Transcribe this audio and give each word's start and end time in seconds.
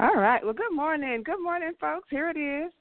All 0.00 0.16
right. 0.16 0.42
Well, 0.42 0.54
good 0.54 0.74
morning. 0.74 1.22
Good 1.24 1.40
morning, 1.40 1.70
folks. 1.80 2.08
Here 2.10 2.28
it 2.28 2.36
is. 2.36 2.72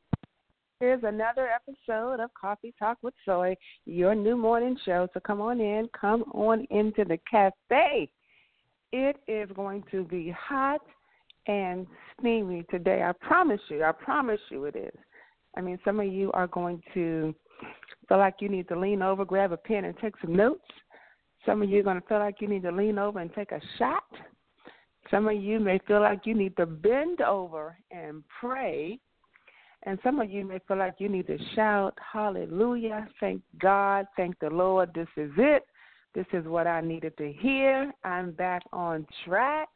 Here's 0.79 1.03
another 1.03 1.47
episode 1.47 2.19
of 2.19 2.31
Coffee 2.33 2.73
Talk 2.79 2.97
with 3.03 3.13
Soy, 3.23 3.55
your 3.85 4.15
new 4.15 4.35
morning 4.35 4.75
show. 4.83 5.07
So 5.13 5.19
come 5.19 5.39
on 5.39 5.61
in. 5.61 5.87
Come 5.99 6.23
on 6.33 6.65
into 6.71 7.05
the 7.05 7.19
cafe. 7.29 8.09
It 8.91 9.17
is 9.27 9.47
going 9.55 9.83
to 9.91 10.03
be 10.05 10.31
hot 10.35 10.81
and 11.45 11.85
steamy 12.19 12.65
today. 12.71 13.03
I 13.03 13.11
promise 13.23 13.61
you. 13.69 13.83
I 13.83 13.91
promise 13.91 14.41
you 14.49 14.65
it 14.65 14.75
is. 14.75 14.99
I 15.55 15.61
mean, 15.61 15.77
some 15.85 15.99
of 15.99 16.07
you 16.07 16.31
are 16.31 16.47
going 16.47 16.81
to 16.95 17.35
feel 18.09 18.17
like 18.17 18.37
you 18.39 18.49
need 18.49 18.67
to 18.69 18.79
lean 18.79 19.03
over, 19.03 19.23
grab 19.23 19.51
a 19.51 19.57
pen, 19.57 19.85
and 19.85 19.95
take 19.99 20.15
some 20.19 20.35
notes. 20.35 20.65
Some 21.45 21.61
of 21.61 21.69
you 21.69 21.81
are 21.81 21.83
going 21.83 22.01
to 22.01 22.07
feel 22.07 22.17
like 22.17 22.41
you 22.41 22.47
need 22.47 22.63
to 22.63 22.71
lean 22.71 22.97
over 22.97 23.19
and 23.19 23.31
take 23.35 23.51
a 23.51 23.61
shot. 23.77 24.03
Some 25.11 25.27
of 25.27 25.35
you 25.35 25.59
may 25.59 25.79
feel 25.87 26.01
like 26.01 26.25
you 26.25 26.33
need 26.33 26.55
to 26.57 26.65
bend 26.65 27.21
over 27.21 27.77
and 27.91 28.23
pray. 28.39 28.99
And 29.85 29.99
some 30.03 30.19
of 30.19 30.29
you 30.29 30.45
may 30.45 30.59
feel 30.67 30.77
like 30.77 30.95
you 30.99 31.09
need 31.09 31.27
to 31.27 31.37
shout, 31.55 31.97
Hallelujah, 32.13 33.07
thank 33.19 33.41
God, 33.59 34.07
thank 34.15 34.39
the 34.39 34.49
Lord, 34.49 34.91
this 34.95 35.09
is 35.17 35.31
it. 35.37 35.63
This 36.15 36.25
is 36.31 36.45
what 36.45 36.67
I 36.67 36.79
needed 36.79 37.17
to 37.17 37.33
hear. 37.33 37.91
I'm 38.03 38.31
back 38.31 38.61
on 38.71 39.05
track. 39.25 39.67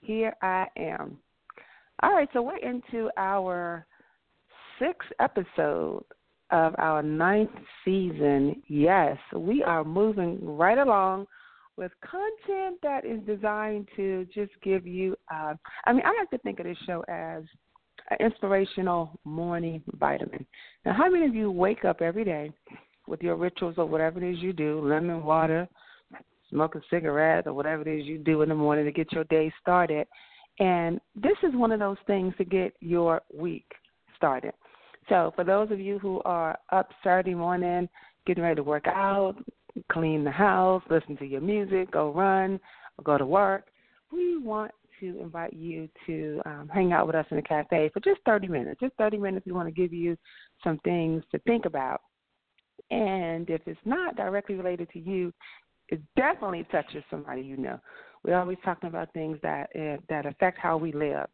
Here 0.00 0.34
I 0.42 0.66
am. 0.76 1.18
All 2.02 2.14
right, 2.14 2.28
so 2.32 2.42
we're 2.42 2.56
into 2.56 3.10
our 3.16 3.86
sixth 4.78 5.08
episode 5.20 6.04
of 6.50 6.74
our 6.78 7.02
ninth 7.02 7.50
season. 7.84 8.62
Yes, 8.66 9.16
we 9.36 9.62
are 9.62 9.84
moving 9.84 10.38
right 10.42 10.78
along 10.78 11.26
with 11.76 11.92
content 12.02 12.78
that 12.82 13.04
is 13.04 13.20
designed 13.26 13.88
to 13.96 14.26
just 14.34 14.52
give 14.62 14.86
you. 14.86 15.16
Uh, 15.32 15.54
I 15.86 15.92
mean, 15.92 16.02
I 16.04 16.16
like 16.18 16.30
to 16.30 16.38
think 16.38 16.60
of 16.60 16.66
this 16.66 16.78
show 16.86 17.04
as 17.08 17.42
an 18.10 18.18
inspirational 18.20 19.18
morning 19.24 19.82
vitamin. 19.98 20.46
Now, 20.84 20.94
how 20.94 21.10
many 21.10 21.26
of 21.26 21.34
you 21.34 21.50
wake 21.50 21.84
up 21.84 22.00
every 22.00 22.24
day 22.24 22.52
with 23.06 23.22
your 23.22 23.36
rituals 23.36 23.74
or 23.78 23.86
whatever 23.86 24.22
it 24.22 24.32
is 24.32 24.42
you 24.42 24.52
do, 24.52 24.80
lemon 24.80 25.24
water, 25.24 25.68
smoke 26.50 26.74
a 26.74 26.80
cigarette, 26.90 27.46
or 27.46 27.54
whatever 27.54 27.82
it 27.82 28.00
is 28.00 28.06
you 28.06 28.18
do 28.18 28.42
in 28.42 28.48
the 28.48 28.54
morning 28.54 28.84
to 28.84 28.92
get 28.92 29.12
your 29.12 29.24
day 29.24 29.52
started? 29.60 30.06
And 30.60 31.00
this 31.16 31.36
is 31.42 31.54
one 31.54 31.72
of 31.72 31.80
those 31.80 31.96
things 32.06 32.32
to 32.38 32.44
get 32.44 32.74
your 32.80 33.22
week 33.32 33.66
started. 34.16 34.52
So, 35.08 35.32
for 35.34 35.44
those 35.44 35.70
of 35.70 35.80
you 35.80 35.98
who 35.98 36.22
are 36.24 36.58
up 36.70 36.88
Saturday 37.02 37.34
morning, 37.34 37.88
getting 38.26 38.42
ready 38.42 38.56
to 38.56 38.62
work 38.62 38.86
out, 38.86 39.34
clean 39.90 40.24
the 40.24 40.30
house, 40.30 40.82
listen 40.90 41.16
to 41.18 41.24
your 41.24 41.40
music, 41.40 41.90
go 41.90 42.12
run, 42.12 42.60
go 43.02 43.18
to 43.18 43.26
work, 43.26 43.66
we 44.12 44.38
want 44.38 44.70
to 45.00 45.20
invite 45.20 45.52
you 45.52 45.88
to 46.06 46.40
um, 46.46 46.70
hang 46.72 46.92
out 46.92 47.06
with 47.06 47.16
us 47.16 47.26
in 47.30 47.36
the 47.36 47.42
cafe 47.42 47.90
for 47.92 48.00
just 48.00 48.20
30 48.24 48.48
minutes. 48.48 48.80
Just 48.80 48.94
30 48.96 49.18
minutes, 49.18 49.46
we 49.46 49.52
want 49.52 49.68
to 49.68 49.74
give 49.74 49.92
you 49.92 50.16
some 50.62 50.78
things 50.84 51.22
to 51.32 51.38
think 51.40 51.64
about. 51.64 52.00
And 52.90 53.48
if 53.50 53.62
it's 53.66 53.80
not 53.84 54.16
directly 54.16 54.54
related 54.54 54.88
to 54.92 55.00
you, 55.00 55.32
it 55.88 56.00
definitely 56.16 56.66
touches 56.70 57.02
somebody 57.10 57.42
you 57.42 57.56
know. 57.56 57.78
We're 58.24 58.38
always 58.38 58.58
talking 58.64 58.88
about 58.88 59.12
things 59.12 59.38
that 59.42 59.68
uh, 59.76 60.00
that 60.08 60.24
affect 60.26 60.58
how 60.58 60.78
we 60.78 60.92
live. 60.92 61.26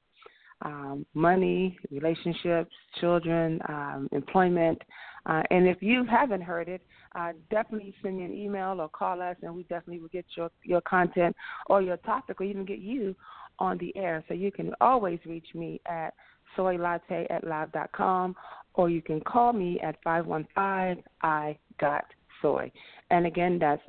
Um, 0.63 1.07
money, 1.15 1.79
relationships, 1.91 2.71
children, 3.01 3.61
um, 3.69 4.09
employment. 4.13 4.81
Uh, 5.27 5.43
and 5.51 5.67
if 5.67 5.83
you 5.83 6.05
haven't 6.05 6.43
heard 6.43 6.69
it, 6.69 6.83
uh, 7.15 7.33
definitely 7.51 7.95
send 8.03 8.19
me 8.19 8.25
an 8.25 8.35
email 8.35 8.81
or 8.81 8.89
call 8.89 9.21
us, 9.23 9.37
and 9.43 9.55
we 9.55 9.63
definitely 9.65 10.01
will 10.01 10.09
get 10.09 10.25
your 10.37 10.51
your 10.63 10.81
content 10.83 11.35
or 11.67 11.83
your 11.83 11.97
topic, 11.99 12.41
or 12.41 12.45
even 12.45 12.65
get 12.65 12.79
you 12.79 13.15
on 13.59 13.79
the 13.79 13.95
air. 13.97 14.25
So 14.29 14.35
you 14.35 14.51
can 14.51 14.73
always 14.81 15.19
reach 15.27 15.47
me 15.55 15.81
at 15.87 16.15
soylatte 16.57 17.27
at 17.31 17.45
live.com, 17.45 18.37
or 18.75 18.91
you 18.91 19.03
can 19.03 19.21
call 19.21 19.53
me 19.53 19.81
at 19.81 19.97
515 20.03 21.05
I 21.23 21.59
got 21.79 22.05
soy. 22.43 22.71
And 23.11 23.27
again, 23.27 23.59
that's 23.59 23.83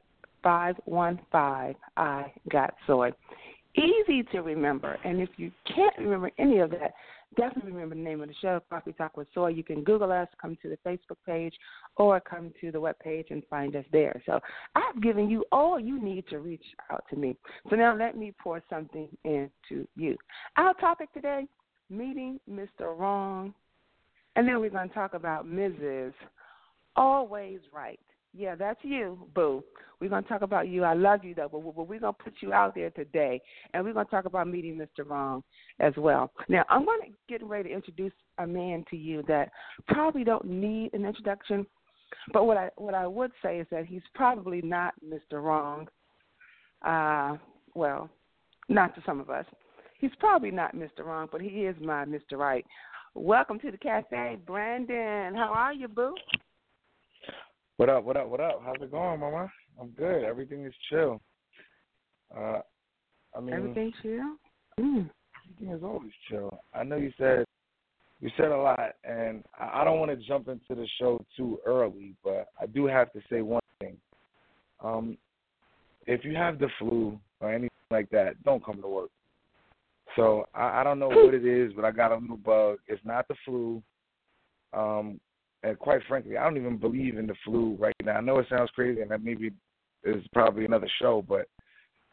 515 0.43 1.75
I 1.97 2.33
got 2.49 2.73
soy. 2.87 3.11
Easy 3.75 4.23
to 4.31 4.41
remember, 4.41 4.97
and 5.05 5.21
if 5.21 5.29
you 5.37 5.51
can't 5.65 5.97
remember 5.97 6.29
any 6.37 6.59
of 6.59 6.71
that, 6.71 6.93
definitely 7.37 7.71
remember 7.71 7.95
the 7.95 8.01
name 8.01 8.21
of 8.21 8.27
the 8.27 8.35
show, 8.41 8.61
Coffee 8.69 8.91
Talk 8.91 9.15
with 9.15 9.27
Soy. 9.33 9.47
You 9.47 9.63
can 9.63 9.83
Google 9.83 10.11
us, 10.11 10.27
come 10.41 10.57
to 10.61 10.69
the 10.69 10.77
Facebook 10.85 11.17
page, 11.25 11.53
or 11.95 12.19
come 12.19 12.51
to 12.59 12.71
the 12.71 12.79
web 12.79 12.99
page 12.99 13.27
and 13.29 13.41
find 13.49 13.75
us 13.77 13.85
there. 13.93 14.21
So 14.25 14.39
I've 14.75 15.01
given 15.01 15.29
you 15.29 15.45
all 15.53 15.79
you 15.79 16.01
need 16.03 16.27
to 16.29 16.39
reach 16.39 16.65
out 16.91 17.05
to 17.11 17.15
me. 17.15 17.37
So 17.69 17.77
now 17.77 17.95
let 17.95 18.17
me 18.17 18.33
pour 18.41 18.61
something 18.69 19.07
into 19.23 19.87
you. 19.95 20.17
Our 20.57 20.73
topic 20.73 21.13
today, 21.13 21.47
meeting 21.89 22.39
Mr. 22.49 22.97
Wrong, 22.97 23.53
and 24.35 24.47
then 24.47 24.59
we're 24.59 24.69
going 24.69 24.89
to 24.89 24.95
talk 24.95 25.13
about 25.13 25.47
Mrs. 25.47 26.13
Always 26.95 27.59
Right. 27.73 27.99
Yeah, 28.33 28.55
that's 28.55 28.79
you, 28.83 29.27
boo. 29.35 29.63
We're 29.99 30.09
going 30.09 30.23
to 30.23 30.29
talk 30.29 30.41
about 30.41 30.67
you. 30.67 30.83
I 30.83 30.93
love 30.93 31.23
you, 31.23 31.35
though, 31.35 31.49
but 31.51 31.59
we're 31.59 31.85
going 31.85 32.01
to 32.01 32.13
put 32.13 32.33
you 32.41 32.53
out 32.53 32.73
there 32.73 32.89
today, 32.89 33.41
and 33.73 33.83
we're 33.83 33.93
going 33.93 34.05
to 34.05 34.11
talk 34.11 34.25
about 34.25 34.47
meeting 34.47 34.75
Mr. 34.77 35.07
Wrong 35.07 35.43
as 35.79 35.93
well. 35.97 36.31
Now, 36.49 36.63
I'm 36.69 36.85
going 36.85 37.01
to 37.01 37.07
get 37.27 37.43
ready 37.43 37.69
to 37.69 37.75
introduce 37.75 38.13
a 38.37 38.47
man 38.47 38.83
to 38.89 38.97
you 38.97 39.23
that 39.27 39.51
probably 39.87 40.23
don't 40.23 40.45
need 40.45 40.93
an 40.93 41.05
introduction, 41.05 41.67
but 42.33 42.45
what 42.45 42.57
I 42.57 42.69
what 42.77 42.93
I 42.93 43.05
would 43.05 43.31
say 43.43 43.59
is 43.59 43.67
that 43.71 43.85
he's 43.85 44.01
probably 44.15 44.61
not 44.61 44.93
Mr. 45.05 45.41
Wrong. 45.41 45.87
Uh, 46.85 47.37
well, 47.75 48.09
not 48.69 48.95
to 48.95 49.03
some 49.05 49.19
of 49.19 49.29
us. 49.29 49.45
He's 49.99 50.11
probably 50.19 50.51
not 50.51 50.75
Mr. 50.75 51.05
Wrong, 51.05 51.27
but 51.31 51.41
he 51.41 51.65
is 51.65 51.75
my 51.79 52.05
Mr. 52.05 52.37
Right. 52.37 52.65
Welcome 53.13 53.59
to 53.59 53.71
the 53.71 53.77
cafe, 53.77 54.39
Brandon. 54.47 55.35
How 55.35 55.51
are 55.53 55.73
you, 55.73 55.87
boo? 55.87 56.15
What 57.77 57.89
up? 57.89 58.03
What 58.03 58.17
up? 58.17 58.29
What 58.29 58.39
up? 58.39 58.61
How's 58.63 58.81
it 58.81 58.91
going, 58.91 59.19
Mama? 59.19 59.51
I'm 59.79 59.89
good. 59.89 60.23
Everything 60.23 60.65
is 60.65 60.73
chill. 60.89 61.21
Uh, 62.35 62.59
I 63.35 63.39
mean, 63.39 63.55
everything 63.55 63.91
chill. 64.01 64.35
Mm. 64.79 65.09
Everything 65.45 65.75
is 65.75 65.83
always 65.83 66.11
chill. 66.29 66.59
I 66.73 66.83
know 66.83 66.97
you 66.97 67.11
said 67.17 67.45
you 68.19 68.29
said 68.37 68.51
a 68.51 68.57
lot, 68.57 68.93
and 69.03 69.43
I 69.59 69.83
don't 69.83 69.99
want 69.99 70.11
to 70.11 70.27
jump 70.27 70.47
into 70.47 70.75
the 70.75 70.87
show 70.99 71.19
too 71.35 71.59
early, 71.65 72.13
but 72.23 72.47
I 72.61 72.67
do 72.67 72.85
have 72.85 73.11
to 73.13 73.19
say 73.31 73.41
one 73.41 73.61
thing. 73.79 73.97
Um, 74.83 75.17
if 76.05 76.23
you 76.23 76.35
have 76.35 76.59
the 76.59 76.69
flu 76.77 77.19
or 77.39 77.51
anything 77.51 77.69
like 77.89 78.09
that, 78.11 78.41
don't 78.43 78.63
come 78.63 78.79
to 78.81 78.87
work. 78.87 79.09
So 80.15 80.45
I, 80.53 80.81
I 80.81 80.83
don't 80.83 80.99
know 80.99 81.07
what 81.07 81.33
it 81.33 81.45
is, 81.45 81.73
but 81.73 81.83
I 81.83 81.91
got 81.91 82.11
a 82.11 82.15
little 82.15 82.37
bug. 82.37 82.77
It's 82.87 83.03
not 83.03 83.27
the 83.27 83.35
flu. 83.43 83.81
Um, 84.73 85.19
and 85.63 85.77
quite 85.79 86.01
frankly, 86.07 86.37
I 86.37 86.43
don't 86.43 86.57
even 86.57 86.77
believe 86.77 87.17
in 87.17 87.27
the 87.27 87.35
flu 87.45 87.75
right 87.79 87.95
now. 88.03 88.17
I 88.17 88.21
know 88.21 88.39
it 88.39 88.47
sounds 88.49 88.71
crazy, 88.71 89.01
and 89.01 89.11
that 89.11 89.23
maybe 89.23 89.51
is 90.03 90.23
probably 90.33 90.65
another 90.65 90.89
show, 90.99 91.23
but 91.27 91.47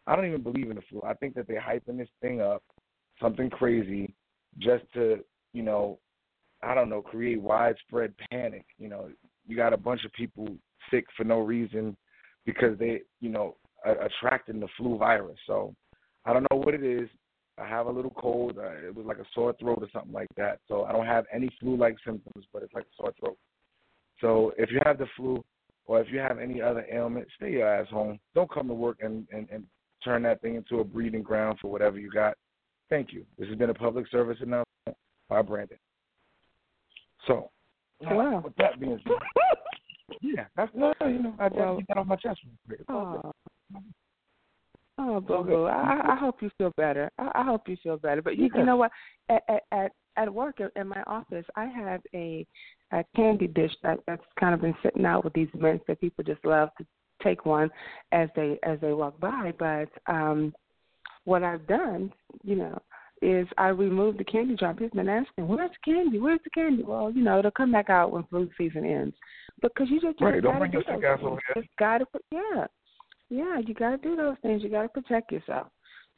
I 0.06 0.14
don't 0.14 0.26
even 0.26 0.42
believe 0.42 0.70
in 0.70 0.76
the 0.76 0.82
flu. 0.88 1.02
I 1.04 1.14
think 1.14 1.34
that 1.34 1.46
they're 1.48 1.60
hyping 1.60 1.98
this 1.98 2.08
thing 2.20 2.40
up, 2.40 2.62
something 3.20 3.50
crazy, 3.50 4.14
just 4.58 4.84
to 4.94 5.24
you 5.52 5.62
know, 5.62 5.98
I 6.62 6.74
don't 6.74 6.88
know, 6.88 7.02
create 7.02 7.40
widespread 7.40 8.14
panic. 8.30 8.64
You 8.78 8.88
know, 8.88 9.08
you 9.46 9.56
got 9.56 9.72
a 9.72 9.78
bunch 9.78 10.04
of 10.04 10.12
people 10.12 10.48
sick 10.90 11.04
for 11.16 11.24
no 11.24 11.40
reason 11.40 11.96
because 12.44 12.78
they, 12.78 13.02
you 13.20 13.28
know, 13.28 13.56
are 13.84 13.98
attracting 14.02 14.60
the 14.60 14.68
flu 14.76 14.98
virus. 14.98 15.38
So 15.46 15.74
I 16.24 16.32
don't 16.32 16.46
know 16.50 16.58
what 16.58 16.74
it 16.74 16.84
is. 16.84 17.08
I 17.60 17.66
have 17.68 17.86
a 17.86 17.90
little 17.90 18.10
cold. 18.12 18.58
Uh, 18.58 18.86
it 18.86 18.94
was 18.94 19.06
like 19.06 19.18
a 19.18 19.24
sore 19.34 19.54
throat 19.58 19.78
or 19.80 19.88
something 19.92 20.12
like 20.12 20.28
that. 20.36 20.60
So 20.68 20.84
I 20.84 20.92
don't 20.92 21.06
have 21.06 21.24
any 21.32 21.50
flu-like 21.60 21.96
symptoms, 22.04 22.46
but 22.52 22.62
it's 22.62 22.74
like 22.74 22.84
a 22.84 22.96
sore 22.96 23.12
throat. 23.18 23.36
So 24.20 24.52
if 24.58 24.70
you 24.70 24.80
have 24.84 24.98
the 24.98 25.06
flu 25.16 25.44
or 25.86 26.00
if 26.00 26.08
you 26.12 26.18
have 26.18 26.38
any 26.38 26.60
other 26.60 26.84
ailment, 26.92 27.26
stay 27.36 27.52
your 27.52 27.68
ass 27.68 27.88
home. 27.88 28.18
Don't 28.34 28.50
come 28.50 28.68
to 28.68 28.74
work 28.74 28.98
and, 29.00 29.26
and, 29.32 29.48
and 29.50 29.64
turn 30.04 30.22
that 30.24 30.40
thing 30.42 30.54
into 30.56 30.80
a 30.80 30.84
breeding 30.84 31.22
ground 31.22 31.58
for 31.60 31.70
whatever 31.70 31.98
you 31.98 32.10
got. 32.10 32.34
Thank 32.90 33.12
you. 33.12 33.24
This 33.38 33.48
has 33.48 33.56
been 33.58 33.70
a 33.70 33.74
public 33.74 34.06
service 34.08 34.38
announcement 34.40 34.96
by 35.28 35.42
Brandon. 35.42 35.78
So, 37.26 37.50
Wow. 38.00 38.42
with 38.44 38.54
that 38.56 38.78
being 38.78 39.00
said, 39.04 39.16
yeah, 40.20 40.44
that's 40.56 40.70
no, 40.74 40.94
you 41.00 41.20
know, 41.22 41.34
I 41.38 41.48
just 41.48 41.58
Well- 41.58 41.76
get 41.78 41.88
that 41.88 41.96
off 41.98 42.06
my 42.06 42.16
chest. 42.16 42.40
real 42.68 42.78
quick. 42.86 43.34
It's 44.98 45.04
all 45.06 45.20
good. 45.20 45.34
Oh, 45.34 45.44
boo 45.44 45.50
boo. 45.50 45.64
I, 45.66 46.12
I 46.12 46.16
hope 46.16 46.42
you 46.42 46.50
feel 46.58 46.72
better. 46.76 47.10
I, 47.18 47.30
I 47.34 47.44
hope 47.44 47.68
you 47.68 47.76
feel 47.82 47.96
better. 47.96 48.22
But 48.22 48.36
you, 48.36 48.50
you 48.54 48.64
know 48.64 48.76
what? 48.76 48.90
At 49.28 49.42
at 49.48 49.62
at, 49.72 49.92
at 50.16 50.32
work 50.32 50.58
in 50.76 50.88
my 50.88 51.02
office, 51.06 51.44
I 51.56 51.66
have 51.66 52.00
a 52.14 52.46
a 52.92 53.04
candy 53.14 53.46
dish 53.46 53.72
that 53.82 53.98
that's 54.06 54.22
kind 54.38 54.54
of 54.54 54.60
been 54.60 54.74
sitting 54.82 55.04
out 55.04 55.24
with 55.24 55.32
these 55.34 55.48
mints 55.54 55.84
that 55.88 56.00
people 56.00 56.24
just 56.24 56.44
love 56.44 56.70
to 56.78 56.86
take 57.22 57.46
one 57.46 57.70
as 58.12 58.28
they 58.34 58.58
as 58.62 58.80
they 58.80 58.92
walk 58.92 59.18
by. 59.20 59.52
But 59.58 59.88
um 60.12 60.54
what 61.24 61.42
I've 61.42 61.66
done, 61.66 62.12
you 62.42 62.56
know, 62.56 62.80
is 63.20 63.46
I 63.58 63.68
removed 63.68 64.18
the 64.18 64.24
candy 64.24 64.56
jar. 64.56 64.72
People 64.72 64.98
have 64.98 65.06
been 65.06 65.08
asking, 65.08 65.46
"Where's 65.46 65.70
the 65.70 65.92
candy? 65.92 66.18
Where's 66.18 66.40
the 66.42 66.50
candy?" 66.50 66.82
Well, 66.82 67.10
you 67.10 67.22
know, 67.22 67.38
it'll 67.38 67.50
come 67.50 67.72
back 67.72 67.90
out 67.90 68.12
when 68.12 68.24
flu 68.24 68.48
season 68.56 68.84
ends. 68.84 69.14
Because 69.60 69.88
you 69.90 70.00
just, 70.00 70.20
Right, 70.20 70.40
don't 70.40 70.58
bring 70.58 70.72
your 70.72 70.82
sick 70.82 71.02
ass 71.04 71.18
over 71.20 71.40
here. 71.46 71.62
Just 71.62 71.76
gotta 71.78 72.06
put, 72.06 72.22
yeah, 72.30 72.66
yeah. 73.30 73.58
You 73.58 73.74
gotta 73.74 73.98
do 73.98 74.16
those 74.16 74.36
things. 74.42 74.62
You 74.62 74.70
gotta 74.70 74.88
protect 74.88 75.32
yourself. 75.32 75.68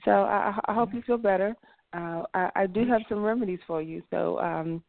So 0.05 0.11
I, 0.11 0.55
I 0.67 0.75
hope 0.75 0.95
you 0.95 1.03
feel 1.03 1.19
better. 1.19 1.55
Uh, 1.93 2.23
I, 2.35 2.51
I 2.57 2.67
do 2.67 2.87
have 2.87 3.03
some 3.09 3.23
remedies 3.23 3.59
for 3.67 3.83
you, 3.83 4.03
so 4.11 4.39
um, 4.39 4.83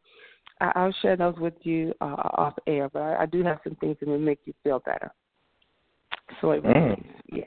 I, 0.60 0.72
I'll 0.74 0.94
share 1.02 1.16
those 1.16 1.36
with 1.38 1.54
you 1.62 1.92
uh, 2.00 2.14
off 2.38 2.54
air. 2.66 2.88
But 2.88 3.02
I, 3.02 3.22
I 3.22 3.26
do 3.26 3.42
have 3.42 3.58
some 3.64 3.74
things 3.76 3.96
that 4.00 4.08
will 4.08 4.18
make 4.18 4.40
you 4.44 4.54
feel 4.62 4.80
better. 4.80 5.10
Soy 6.40 6.60
Mm. 6.60 6.74
remedies, 6.74 7.12
yes. 7.32 7.46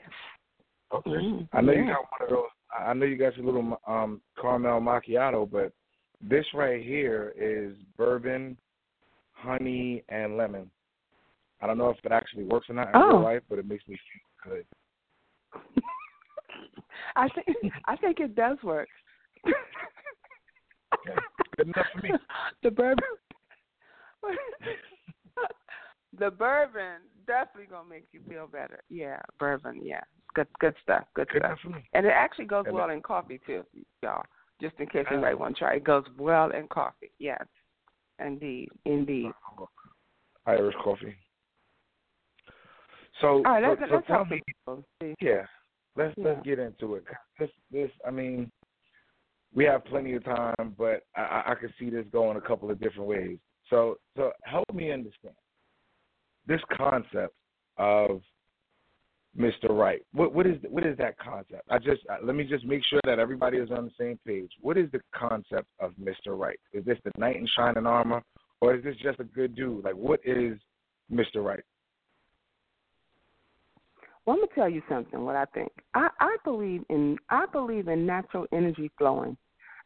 Okay. 0.92 1.10
Mm, 1.10 1.48
I 1.52 1.60
know 1.60 1.72
you 1.72 1.86
got 1.86 2.04
one 2.18 2.22
of 2.22 2.28
those. 2.30 2.44
I 2.78 2.92
know 2.94 3.06
you 3.06 3.16
got 3.16 3.36
your 3.36 3.46
little 3.46 3.80
um 3.86 4.20
caramel 4.40 4.80
macchiato, 4.80 5.50
but 5.50 5.72
this 6.20 6.44
right 6.54 6.82
here 6.82 7.34
is 7.36 7.76
bourbon, 7.96 8.56
honey, 9.32 10.04
and 10.08 10.36
lemon. 10.36 10.70
I 11.60 11.66
don't 11.66 11.78
know 11.78 11.90
if 11.90 11.98
it 12.04 12.12
actually 12.12 12.44
works 12.44 12.68
or 12.68 12.74
not 12.74 12.88
in 12.88 12.96
Oh. 12.96 13.08
real 13.08 13.22
life, 13.22 13.42
but 13.48 13.58
it 13.58 13.66
makes 13.66 13.86
me 13.88 13.96
feel 13.96 14.25
good. 14.48 14.64
I 17.16 17.28
think 17.30 17.72
I 17.86 17.96
think 17.96 18.20
it 18.20 18.34
does 18.34 18.58
work. 18.62 18.88
Okay. 19.46 21.18
Good 21.56 21.68
enough 21.68 21.86
for 21.92 22.02
me. 22.02 22.10
The 22.62 22.70
bourbon, 22.70 23.04
the 26.18 26.30
bourbon 26.30 27.02
definitely 27.26 27.66
gonna 27.70 27.88
make 27.88 28.06
you 28.12 28.20
feel 28.28 28.46
better. 28.46 28.80
Yeah, 28.88 29.20
bourbon. 29.38 29.80
Yeah, 29.84 30.00
good 30.34 30.48
good 30.58 30.74
stuff. 30.82 31.04
Good 31.14 31.28
Good 31.28 31.42
stuff. 31.42 31.50
enough 31.50 31.60
for 31.62 31.68
me. 31.70 31.88
And 31.92 32.06
it 32.06 32.12
actually 32.14 32.46
goes 32.46 32.64
well 32.70 32.90
in 32.90 33.02
coffee 33.02 33.40
too, 33.46 33.62
y'all. 34.02 34.22
Just 34.60 34.74
in 34.78 34.86
case 34.86 35.04
anybody 35.10 35.34
want 35.34 35.56
to 35.56 35.58
try, 35.60 35.74
it 35.74 35.84
goes 35.84 36.04
well 36.18 36.50
in 36.50 36.66
coffee. 36.68 37.12
Yes, 37.18 37.44
indeed, 38.24 38.68
indeed. 38.84 39.30
Irish 40.46 40.74
coffee. 40.82 41.14
So, 43.20 43.42
right, 43.42 43.62
so, 43.62 43.68
let's, 43.68 43.80
so 43.90 43.94
let's 43.96 44.06
tell 44.06 44.24
me, 44.24 44.42
people. 44.46 44.84
Yeah, 45.20 45.46
let's 45.96 46.14
Yeah. 46.16 46.24
let's 46.24 46.42
get 46.44 46.58
into 46.58 46.96
it. 46.96 47.04
This 47.38 47.50
this 47.70 47.90
I 48.06 48.10
mean, 48.10 48.50
we 49.54 49.64
have 49.64 49.84
plenty 49.84 50.14
of 50.14 50.24
time, 50.24 50.74
but 50.76 51.02
I, 51.16 51.44
I 51.46 51.54
could 51.54 51.72
see 51.78 51.90
this 51.90 52.06
going 52.12 52.36
a 52.36 52.40
couple 52.40 52.70
of 52.70 52.78
different 52.80 53.08
ways. 53.08 53.38
So 53.70 53.96
so 54.16 54.32
help 54.42 54.72
me 54.72 54.92
understand 54.92 55.34
this 56.46 56.60
concept 56.76 57.34
of 57.78 58.22
Mr. 59.38 59.70
Right. 59.70 60.02
What 60.12 60.34
what 60.34 60.46
is 60.46 60.56
what 60.68 60.86
is 60.86 60.96
that 60.98 61.18
concept? 61.18 61.62
I 61.70 61.78
just 61.78 62.02
let 62.22 62.36
me 62.36 62.44
just 62.44 62.64
make 62.64 62.82
sure 62.84 63.00
that 63.04 63.18
everybody 63.18 63.58
is 63.58 63.70
on 63.70 63.84
the 63.86 63.90
same 63.98 64.18
page. 64.26 64.50
What 64.60 64.76
is 64.76 64.90
the 64.92 65.00
concept 65.14 65.68
of 65.80 65.92
Mr. 65.92 66.38
Right? 66.38 66.58
Is 66.72 66.84
this 66.84 66.98
the 67.04 67.12
knight 67.18 67.36
in 67.36 67.46
shining 67.56 67.86
armor, 67.86 68.22
or 68.60 68.74
is 68.74 68.84
this 68.84 68.96
just 69.02 69.20
a 69.20 69.24
good 69.24 69.54
dude? 69.54 69.84
Like, 69.84 69.94
what 69.94 70.20
is 70.24 70.58
Mr. 71.12 71.44
Right? 71.44 71.62
Well, 74.26 74.36
gonna 74.36 74.48
tell 74.54 74.68
you 74.68 74.82
something. 74.88 75.24
What 75.24 75.36
I 75.36 75.44
think. 75.46 75.70
I 75.94 76.08
I 76.20 76.36
believe 76.44 76.82
in 76.90 77.16
I 77.30 77.46
believe 77.46 77.88
in 77.88 78.04
natural 78.04 78.46
energy 78.52 78.90
flowing. 78.98 79.36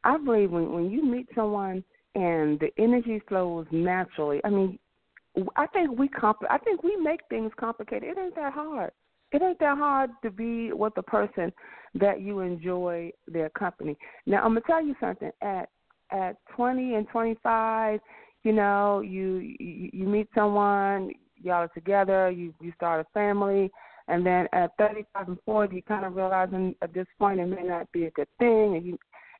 I 0.04 0.16
believe 0.16 0.50
when 0.50 0.72
when 0.72 0.90
you 0.90 1.04
meet 1.04 1.28
someone 1.34 1.84
and 2.14 2.58
the 2.58 2.70
energy 2.78 3.20
flows 3.28 3.66
naturally. 3.70 4.40
I 4.44 4.50
mean, 4.50 4.78
I 5.56 5.66
think 5.68 5.96
we 5.98 6.08
compl- 6.08 6.50
I 6.50 6.58
think 6.58 6.82
we 6.82 6.96
make 6.96 7.20
things 7.28 7.52
complicated. 7.58 8.08
It 8.08 8.18
ain't 8.18 8.34
that 8.36 8.52
hard. 8.52 8.90
It 9.32 9.42
ain't 9.42 9.60
that 9.60 9.78
hard 9.78 10.10
to 10.22 10.30
be 10.30 10.72
with 10.72 10.94
a 10.96 11.02
person 11.02 11.52
that 11.94 12.20
you 12.20 12.40
enjoy 12.40 13.12
their 13.28 13.50
company. 13.50 13.96
Now 14.26 14.38
I'm 14.38 14.50
gonna 14.54 14.62
tell 14.66 14.84
you 14.84 14.94
something. 15.00 15.30
At 15.42 15.68
at 16.10 16.36
20 16.56 16.94
and 16.94 17.06
25, 17.08 18.00
you 18.42 18.52
know, 18.52 19.00
you 19.00 19.36
you, 19.36 19.90
you 19.92 20.06
meet 20.06 20.28
someone, 20.34 21.12
y'all 21.36 21.54
are 21.64 21.68
together, 21.68 22.30
you 22.30 22.54
you 22.60 22.72
start 22.74 23.06
a 23.06 23.06
family, 23.12 23.70
and 24.10 24.26
then 24.26 24.48
at 24.52 24.76
35 24.76 25.28
and 25.28 25.38
40, 25.46 25.76
you 25.76 25.82
kind 25.82 26.04
of 26.04 26.16
realizing 26.16 26.74
at 26.82 26.92
this 26.92 27.06
point 27.18 27.38
it 27.38 27.46
may 27.46 27.62
not 27.62 27.90
be 27.92 28.06
a 28.06 28.10
good 28.10 28.28
thing, 28.38 28.76
and 28.76 28.84
you 28.84 28.98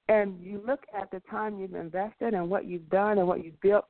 and 0.08 0.40
you 0.40 0.62
look 0.66 0.80
at 0.98 1.10
the 1.10 1.20
time 1.30 1.58
you've 1.60 1.74
invested 1.74 2.34
and 2.34 2.48
what 2.48 2.66
you've 2.66 2.88
done 2.88 3.18
and 3.18 3.26
what 3.26 3.44
you've 3.44 3.60
built, 3.60 3.84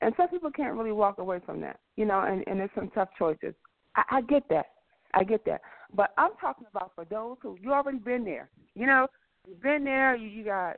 and 0.00 0.14
some 0.16 0.28
people 0.28 0.50
can't 0.50 0.76
really 0.76 0.92
walk 0.92 1.18
away 1.18 1.40
from 1.44 1.60
that, 1.62 1.80
you 1.96 2.04
know, 2.04 2.20
and 2.20 2.44
and 2.46 2.60
there's 2.60 2.70
some 2.74 2.90
tough 2.90 3.08
choices. 3.18 3.54
I, 3.96 4.02
I 4.10 4.20
get 4.22 4.48
that, 4.50 4.66
I 5.14 5.24
get 5.24 5.44
that, 5.46 5.62
but 5.94 6.12
I'm 6.18 6.32
talking 6.40 6.66
about 6.70 6.92
for 6.94 7.06
those 7.06 7.36
who 7.42 7.56
you 7.60 7.72
already 7.72 7.98
been 7.98 8.24
there, 8.24 8.50
you 8.74 8.86
know, 8.86 9.06
you've 9.46 9.62
been 9.62 9.82
there, 9.82 10.14
you, 10.14 10.28
you 10.28 10.44
got 10.44 10.76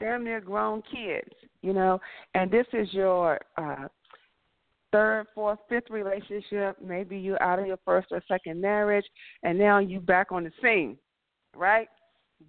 damn 0.00 0.24
near 0.24 0.40
grown 0.40 0.82
kids, 0.82 1.30
you 1.62 1.72
know, 1.72 2.00
and 2.34 2.50
this 2.50 2.66
is 2.72 2.92
your 2.92 3.40
uh 3.56 3.86
third, 4.94 5.26
fourth, 5.34 5.58
fifth 5.68 5.90
relationship. 5.90 6.76
Maybe 6.82 7.18
you 7.18 7.36
out 7.40 7.58
of 7.58 7.66
your 7.66 7.78
first 7.84 8.08
or 8.10 8.22
second 8.28 8.60
marriage, 8.60 9.04
and 9.42 9.58
now 9.58 9.78
you 9.78 10.00
back 10.00 10.30
on 10.30 10.44
the 10.44 10.52
scene, 10.62 10.96
right? 11.56 11.88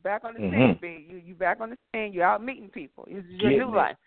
Back 0.04 0.24
on 0.24 0.34
the 0.34 0.40
scene, 0.42 0.52
Mhm. 0.76 0.82
B. 0.82 1.08
You 1.10 1.18
you 1.18 1.36
back 1.36 1.60
on 1.62 1.70
the 1.72 1.78
scene. 1.92 2.14
You're 2.14 2.26
out 2.26 2.44
meeting 2.44 2.70
people. 2.70 3.06
This 3.08 3.24
is 3.26 3.32
your 3.32 3.52
Getting 3.52 3.58
new 3.60 3.74
it. 3.74 3.78
life, 3.78 3.98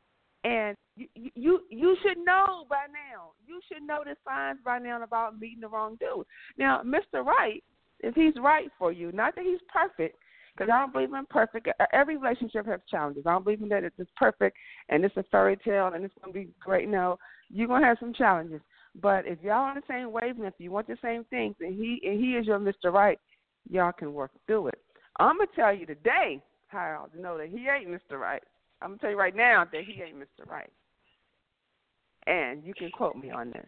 and 0.45 0.77
you, 0.97 1.09
you 1.35 1.61
you 1.71 1.97
should 2.03 2.19
know 2.19 2.67
by 2.69 2.87
now. 2.93 3.33
You 3.47 3.61
should 3.69 3.83
know 3.83 4.03
the 4.05 4.17
signs 4.27 4.61
by 4.65 4.79
now 4.79 5.03
about 5.03 5.39
meeting 5.39 5.61
the 5.61 5.69
wrong 5.69 5.97
dude. 5.97 6.27
Now, 6.57 6.83
Mr. 6.83 7.25
Right, 7.25 7.63
if 8.01 8.15
he's 8.15 8.37
right 8.39 8.71
for 8.79 8.93
you, 8.93 9.11
not 9.13 9.35
that 9.37 9.45
he's 9.45 9.61
perfect, 9.73 10.17
because 10.53 10.71
I 10.73 10.79
don't 10.81 10.93
believe 10.93 11.13
in 11.15 11.27
perfect. 11.27 11.69
Every 11.93 12.17
relationship 12.17 12.67
has 12.67 12.81
challenges. 12.91 13.25
I 13.27 13.33
don't 13.33 13.45
believe 13.45 13.63
in 13.63 13.69
that 13.71 13.85
it's 13.85 13.97
just 13.97 14.15
perfect 14.17 14.57
and 14.89 15.05
it's 15.05 15.17
a 15.17 15.23
fairy 15.25 15.57
tale 15.57 15.89
and 15.95 16.05
it's 16.05 16.15
going 16.21 16.33
to 16.33 16.39
be 16.39 16.49
great. 16.61 16.89
No, 16.89 17.19
you're 17.51 17.69
going 17.69 17.83
to 17.83 17.89
have 17.89 17.99
some 18.01 18.13
challenges. 18.13 18.61
But 19.01 19.27
if 19.27 19.39
y'all 19.43 19.65
on 19.65 19.77
the 19.77 19.83
same 19.89 20.13
wavelength, 20.13 20.55
you 20.59 20.71
want 20.71 20.87
the 20.87 20.97
same 21.03 21.25
things, 21.25 21.55
and 21.61 21.75
he 21.75 22.01
and 22.05 22.19
he 22.19 22.33
is 22.33 22.47
your 22.47 22.59
Mr. 22.59 22.93
Right, 22.93 23.19
y'all 23.71 23.93
can 23.93 24.13
work 24.13 24.33
through 24.47 24.69
it. 24.69 24.79
I'm 25.19 25.37
gonna 25.37 25.49
tell 25.55 25.75
you 25.75 25.87
today, 25.87 26.43
Harold, 26.69 27.11
to 27.13 27.21
know 27.21 27.39
that 27.39 27.49
he 27.49 27.67
ain't 27.69 27.89
Mr. 27.89 28.19
Right. 28.19 28.43
I'm 28.81 28.91
gonna 28.91 28.99
tell 28.99 29.11
you 29.11 29.19
right 29.19 29.37
now 29.37 29.65
that 29.71 29.85
he 29.85 30.03
ain't 30.03 30.17
Mr. 30.17 30.49
Right. 30.49 30.71
And 32.27 32.65
you 32.65 32.75
can 32.75 32.91
quote 32.91 33.17
me 33.17 33.31
on 33.31 33.51
this. 33.51 33.67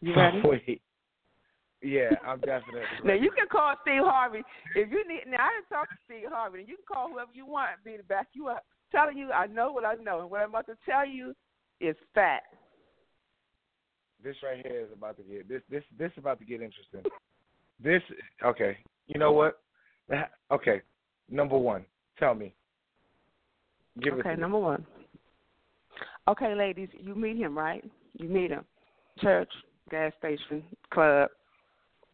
You 0.00 0.14
ready? 0.14 0.40
Wait. 0.44 0.82
Yeah, 1.82 2.10
I'm 2.26 2.40
definitely. 2.40 2.82
Now 3.04 3.14
you 3.14 3.30
can 3.30 3.46
call 3.50 3.74
Steve 3.82 4.02
Harvey 4.04 4.42
if 4.74 4.90
you 4.90 5.08
need. 5.08 5.22
Now 5.26 5.46
I 5.46 5.50
didn't 5.56 5.70
talk 5.70 5.88
to 5.88 5.96
Steve 6.04 6.28
Harvey. 6.30 6.60
And 6.60 6.68
you 6.68 6.76
can 6.76 6.84
call 6.92 7.10
whoever 7.10 7.30
you 7.32 7.46
want, 7.46 7.70
be 7.84 7.96
to 7.96 8.02
back 8.02 8.28
you 8.34 8.48
up. 8.48 8.64
Telling 8.92 9.16
you, 9.16 9.30
I 9.30 9.46
know 9.46 9.72
what 9.72 9.84
I 9.84 9.94
know, 9.94 10.20
and 10.20 10.30
what 10.30 10.40
I'm 10.40 10.50
about 10.50 10.66
to 10.66 10.76
tell 10.84 11.06
you 11.06 11.32
is 11.80 11.96
fat. 12.14 12.42
This 14.22 14.36
right 14.42 14.64
here 14.64 14.80
is 14.80 14.88
about 14.92 15.16
to 15.16 15.22
get 15.22 15.48
this 15.48 15.62
this 15.70 15.82
this 15.98 16.12
about 16.16 16.38
to 16.40 16.44
get 16.44 16.60
interesting. 16.60 17.02
This 17.82 18.02
okay. 18.44 18.76
You 19.06 19.18
know 19.18 19.32
what? 19.32 19.60
Okay. 20.52 20.82
Number 21.30 21.56
one, 21.56 21.84
tell 22.18 22.34
me. 22.34 22.52
Give 24.02 24.14
it 24.14 24.20
okay, 24.20 24.30
to 24.30 24.36
me. 24.36 24.40
number 24.40 24.58
one. 24.58 24.84
Okay, 26.28 26.54
ladies, 26.54 26.88
you 26.92 27.14
meet 27.14 27.36
him, 27.36 27.56
right? 27.56 27.84
You 28.14 28.28
meet 28.28 28.50
him. 28.50 28.64
Church, 29.20 29.48
gas 29.90 30.12
station, 30.18 30.62
club, 30.92 31.28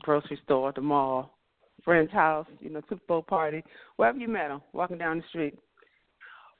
grocery 0.02 0.38
store, 0.44 0.72
the 0.74 0.80
mall, 0.80 1.36
friend's 1.84 2.12
house, 2.12 2.46
you 2.60 2.70
know, 2.70 2.80
Super 2.88 3.02
Bowl 3.06 3.22
party, 3.22 3.62
wherever 3.96 4.18
you 4.18 4.28
met 4.28 4.50
him, 4.50 4.60
walking 4.72 4.98
down 4.98 5.18
the 5.18 5.24
street. 5.28 5.58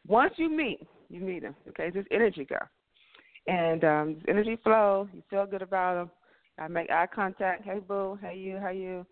Once 0.06 0.34
you 0.36 0.48
meet, 0.50 0.86
you 1.08 1.20
meet 1.20 1.42
him. 1.42 1.54
Okay, 1.68 1.90
this 1.90 2.04
energy 2.10 2.44
go, 2.44 2.56
and 3.46 3.84
um, 3.84 4.16
energy 4.28 4.58
flow. 4.62 5.08
You 5.12 5.22
feel 5.30 5.46
good 5.46 5.62
about 5.62 6.02
him. 6.02 6.10
I 6.58 6.68
make 6.68 6.90
eye 6.90 7.06
contact. 7.12 7.64
Hey, 7.64 7.80
boo. 7.86 8.18
Hey, 8.20 8.36
you. 8.36 8.58
How 8.58 8.70
you? 8.70 9.06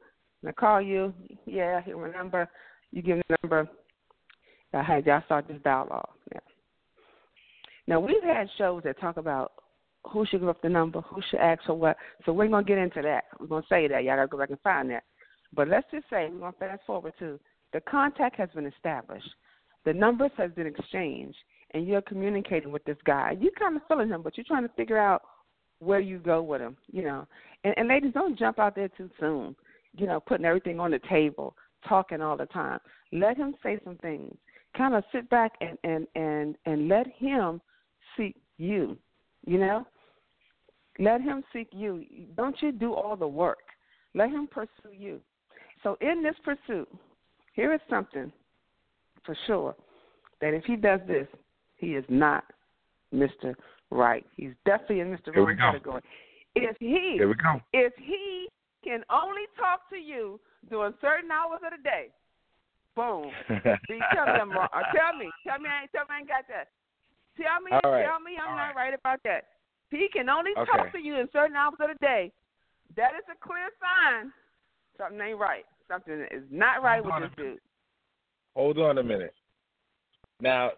I 0.46 0.52
call 0.52 0.80
you. 0.80 1.12
Yeah, 1.46 1.80
here's 1.82 1.96
my 1.96 2.10
number. 2.10 2.48
You 2.90 3.02
give 3.02 3.16
me 3.16 3.22
the 3.28 3.36
number. 3.42 3.68
I 4.72 4.82
had 4.82 5.06
y'all 5.06 5.22
start 5.26 5.46
this 5.48 5.60
dialogue. 5.62 6.08
Yeah. 6.32 6.40
Now 7.86 8.00
we've 8.00 8.22
had 8.22 8.48
shows 8.58 8.82
that 8.84 9.00
talk 9.00 9.16
about 9.16 9.52
who 10.10 10.26
should 10.26 10.40
give 10.40 10.48
up 10.48 10.60
the 10.62 10.68
number, 10.68 11.00
who 11.00 11.20
should 11.30 11.40
ask 11.40 11.62
for 11.64 11.74
what. 11.74 11.96
So 12.24 12.32
we're 12.32 12.48
gonna 12.48 12.64
get 12.64 12.78
into 12.78 13.02
that. 13.02 13.24
We're 13.38 13.46
gonna 13.46 13.66
say 13.68 13.88
that. 13.88 14.04
Y'all 14.04 14.16
gotta 14.16 14.28
go 14.28 14.38
back 14.38 14.50
and 14.50 14.60
find 14.60 14.90
that. 14.90 15.04
But 15.54 15.68
let's 15.68 15.86
just 15.90 16.04
say 16.10 16.28
we're 16.30 16.40
gonna 16.40 16.52
fast 16.58 16.82
forward 16.86 17.12
to 17.20 17.38
the 17.72 17.80
contact 17.80 18.36
has 18.36 18.48
been 18.54 18.66
established, 18.66 19.28
the 19.84 19.92
numbers 19.92 20.30
has 20.36 20.50
been 20.52 20.66
exchanged, 20.66 21.36
and 21.74 21.86
you're 21.86 22.02
communicating 22.02 22.72
with 22.72 22.84
this 22.84 22.96
guy. 23.04 23.36
You 23.38 23.50
kind 23.58 23.76
of 23.76 23.82
feeling 23.88 24.08
him, 24.08 24.22
but 24.22 24.36
you're 24.36 24.44
trying 24.44 24.62
to 24.62 24.74
figure 24.74 24.98
out 24.98 25.22
where 25.80 26.00
you 26.00 26.18
go 26.18 26.40
with 26.40 26.60
him. 26.60 26.76
You 26.90 27.02
know, 27.02 27.26
and, 27.64 27.74
and 27.76 27.88
ladies, 27.88 28.12
don't 28.14 28.38
jump 28.38 28.58
out 28.58 28.74
there 28.74 28.88
too 28.88 29.10
soon. 29.20 29.54
You 29.96 30.06
know, 30.06 30.20
putting 30.20 30.46
everything 30.46 30.80
on 30.80 30.92
the 30.92 31.00
table, 31.10 31.54
talking 31.86 32.22
all 32.22 32.36
the 32.36 32.46
time. 32.46 32.78
Let 33.12 33.36
him 33.36 33.54
say 33.62 33.78
some 33.84 33.96
things. 33.96 34.34
Kind 34.76 34.94
of 34.94 35.04
sit 35.12 35.28
back 35.28 35.52
and 35.60 35.76
and 35.84 36.06
and 36.14 36.56
and 36.64 36.88
let 36.88 37.06
him 37.18 37.60
seek 38.16 38.36
you. 38.56 38.96
You 39.46 39.58
know, 39.58 39.86
let 40.98 41.20
him 41.20 41.42
seek 41.52 41.68
you. 41.72 42.04
Don't 42.36 42.56
you 42.62 42.72
do 42.72 42.94
all 42.94 43.16
the 43.16 43.28
work. 43.28 43.58
Let 44.14 44.30
him 44.30 44.46
pursue 44.46 44.94
you. 44.96 45.20
So 45.82 45.98
in 46.00 46.22
this 46.22 46.34
pursuit, 46.44 46.88
here 47.52 47.74
is 47.74 47.80
something 47.90 48.32
for 49.24 49.36
sure 49.46 49.74
that 50.40 50.54
if 50.54 50.64
he 50.64 50.76
does 50.76 51.00
this, 51.06 51.26
he 51.84 51.94
is 51.94 52.04
not 52.08 52.44
Mr. 53.14 53.54
Right. 53.90 54.24
He's 54.36 54.52
definitely 54.64 55.00
in 55.00 55.08
Mr. 55.08 55.34
Wrong 55.36 55.56
category. 55.56 56.02
If 56.56 56.76
he 56.80 57.14
Here 57.16 57.28
we 57.28 57.34
go. 57.34 57.60
if 57.72 57.92
he 57.98 58.48
can 58.82 59.02
only 59.10 59.42
talk 59.58 59.88
to 59.90 59.96
you 59.96 60.40
during 60.70 60.94
certain 61.00 61.30
hours 61.30 61.60
of 61.64 61.72
the 61.76 61.82
day, 61.82 62.08
boom. 62.96 63.30
See, 63.88 64.00
tell 64.14 64.26
me 64.26 64.38
wrong. 64.54 64.68
Or 64.72 64.82
tell 64.94 65.16
me, 65.18 65.30
tell 65.46 65.58
me 65.58 65.68
I 65.68 65.82
ain't 65.82 65.92
tell 65.92 66.04
me 66.04 66.14
I 66.14 66.18
ain't 66.20 66.28
got 66.28 66.44
that. 66.48 66.68
Tell 67.36 67.60
me, 67.60 67.70
right. 67.72 68.06
tell 68.06 68.20
me 68.20 68.38
I'm 68.38 68.50
All 68.50 68.56
not 68.56 68.76
right 68.76 68.94
about 68.94 69.20
that. 69.24 69.44
He 69.90 70.08
can 70.12 70.28
only 70.28 70.52
Okay. 70.56 70.70
talk 70.70 70.92
to 70.92 70.98
you 70.98 71.16
in 71.18 71.28
certain 71.32 71.56
hours 71.56 71.74
of 71.80 71.88
the 71.90 71.98
day. 72.00 72.32
That 72.96 73.14
is 73.14 73.26
a 73.30 73.36
clear 73.46 73.70
sign 73.82 74.32
something 74.98 75.20
ain't 75.20 75.38
right. 75.38 75.64
Something 75.88 76.26
is 76.30 76.42
not 76.50 76.82
right 76.82 77.02
Hold 77.02 77.20
with 77.22 77.30
this 77.36 77.36
dude. 77.36 77.60
Hold 78.54 78.78
on 78.78 78.98
a 78.98 79.02
minute. 79.02 79.34
Now, 80.44 80.72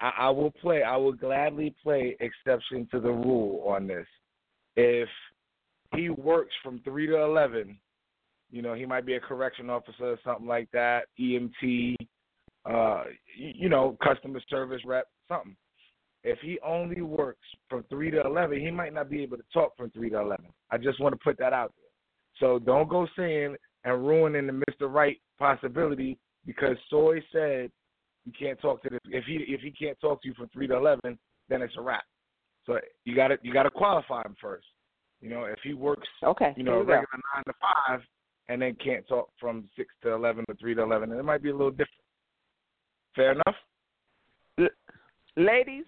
I, 0.00 0.12
I 0.16 0.30
will 0.30 0.52
play. 0.52 0.84
I 0.84 0.96
will 0.96 1.12
gladly 1.12 1.74
play 1.82 2.16
exception 2.20 2.86
to 2.92 3.00
the 3.00 3.10
rule 3.10 3.64
on 3.66 3.88
this. 3.88 4.06
If 4.76 5.08
he 5.96 6.08
works 6.08 6.54
from 6.62 6.80
three 6.84 7.08
to 7.08 7.20
eleven, 7.24 7.76
you 8.52 8.62
know, 8.62 8.74
he 8.74 8.86
might 8.86 9.04
be 9.04 9.14
a 9.14 9.20
correction 9.20 9.70
officer 9.70 10.12
or 10.12 10.18
something 10.24 10.46
like 10.46 10.68
that, 10.72 11.06
EMT, 11.18 11.96
uh, 12.64 13.04
you, 13.36 13.52
you 13.56 13.68
know, 13.68 13.96
customer 14.00 14.40
service 14.48 14.82
rep, 14.86 15.08
something. 15.26 15.56
If 16.22 16.38
he 16.38 16.60
only 16.64 17.00
works 17.00 17.44
from 17.68 17.82
three 17.90 18.12
to 18.12 18.20
eleven, 18.20 18.60
he 18.60 18.70
might 18.70 18.94
not 18.94 19.10
be 19.10 19.20
able 19.24 19.38
to 19.38 19.44
talk 19.52 19.76
from 19.76 19.90
three 19.90 20.10
to 20.10 20.20
eleven. 20.20 20.46
I 20.70 20.78
just 20.78 21.00
want 21.00 21.12
to 21.12 21.20
put 21.24 21.36
that 21.38 21.52
out 21.52 21.72
there. 21.76 21.90
So 22.38 22.60
don't 22.64 22.88
go 22.88 23.08
saying 23.16 23.56
and 23.82 24.06
ruining 24.06 24.46
the 24.46 24.62
Mr. 24.70 24.88
Right 24.88 25.16
possibility 25.40 26.18
because 26.46 26.76
Soy 26.88 27.20
said 27.32 27.72
you 28.28 28.46
can't 28.46 28.60
talk 28.60 28.82
to 28.82 28.90
this. 28.90 29.00
If 29.06 29.24
he 29.24 29.44
if 29.48 29.60
he 29.60 29.70
can't 29.70 29.98
talk 30.00 30.22
to 30.22 30.28
you 30.28 30.34
from 30.34 30.48
three 30.52 30.66
to 30.66 30.76
eleven, 30.76 31.18
then 31.48 31.62
it's 31.62 31.74
a 31.78 31.80
wrap. 31.80 32.04
So 32.66 32.78
you 33.04 33.14
got 33.16 33.28
to 33.28 33.38
you 33.42 33.52
got 33.52 33.62
to 33.62 33.70
qualify 33.70 34.22
him 34.22 34.36
first. 34.40 34.66
You 35.20 35.30
know, 35.30 35.44
if 35.44 35.58
he 35.64 35.72
works, 35.74 36.06
Okay. 36.22 36.52
you 36.56 36.62
know, 36.62 36.72
here 36.72 36.80
a 36.80 36.84
we 36.84 36.86
go. 36.86 36.92
regular 36.92 37.22
nine 37.34 37.44
to 37.46 37.52
five, 37.60 38.00
and 38.48 38.60
then 38.62 38.76
can't 38.84 39.06
talk 39.08 39.30
from 39.40 39.68
six 39.76 39.88
to 40.02 40.12
eleven 40.12 40.44
or 40.48 40.54
three 40.56 40.74
to 40.74 40.82
eleven, 40.82 41.08
then 41.08 41.18
it 41.18 41.24
might 41.24 41.42
be 41.42 41.48
a 41.50 41.52
little 41.56 41.70
different. 41.70 41.88
Fair 43.16 43.32
enough. 43.32 43.56
Ladies, 45.36 45.84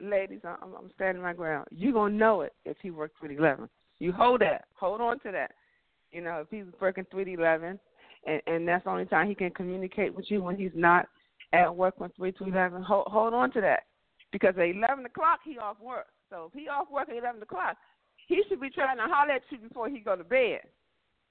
ladies, 0.00 0.40
I'm, 0.44 0.74
I'm 0.76 0.90
standing 0.96 1.22
my 1.22 1.32
ground. 1.32 1.68
You're 1.70 1.92
going 1.92 2.12
to 2.12 2.18
know 2.18 2.40
it 2.40 2.54
if 2.64 2.76
he 2.82 2.90
works 2.90 3.14
with 3.22 3.30
11. 3.30 3.68
You 4.00 4.10
hold 4.12 4.40
that. 4.40 4.64
Hold 4.74 5.00
on 5.00 5.20
to 5.20 5.30
that. 5.30 5.52
You 6.10 6.22
know, 6.22 6.40
if 6.40 6.48
he's 6.50 6.64
working 6.80 7.06
3 7.08 7.24
to 7.24 7.32
11, 7.34 7.78
and, 8.26 8.42
and 8.48 8.66
that's 8.66 8.82
the 8.84 8.90
only 8.90 9.04
time 9.04 9.28
he 9.28 9.36
can 9.36 9.50
communicate 9.50 10.12
with 10.12 10.24
you 10.28 10.42
when 10.42 10.56
he's 10.56 10.72
not 10.74 11.06
at 11.52 11.74
work 11.74 11.98
from 11.98 12.10
3 12.16 12.32
to 12.32 12.44
11, 12.44 12.82
hold, 12.82 13.06
hold 13.08 13.34
on 13.34 13.50
to 13.52 13.60
that. 13.60 13.84
Because 14.32 14.54
at 14.56 14.68
11 14.70 15.04
o'clock, 15.06 15.40
he 15.44 15.58
off 15.58 15.76
work. 15.80 16.06
So 16.30 16.50
if 16.52 16.60
he 16.60 16.68
off 16.68 16.86
work 16.90 17.08
at 17.08 17.16
11 17.16 17.42
o'clock, 17.42 17.76
he 18.28 18.42
should 18.48 18.60
be 18.60 18.70
trying 18.70 18.96
to 18.98 19.04
holler 19.04 19.32
at 19.32 19.42
you 19.50 19.58
before 19.58 19.88
he 19.88 19.98
go 19.98 20.14
to 20.14 20.22
bed. 20.22 20.60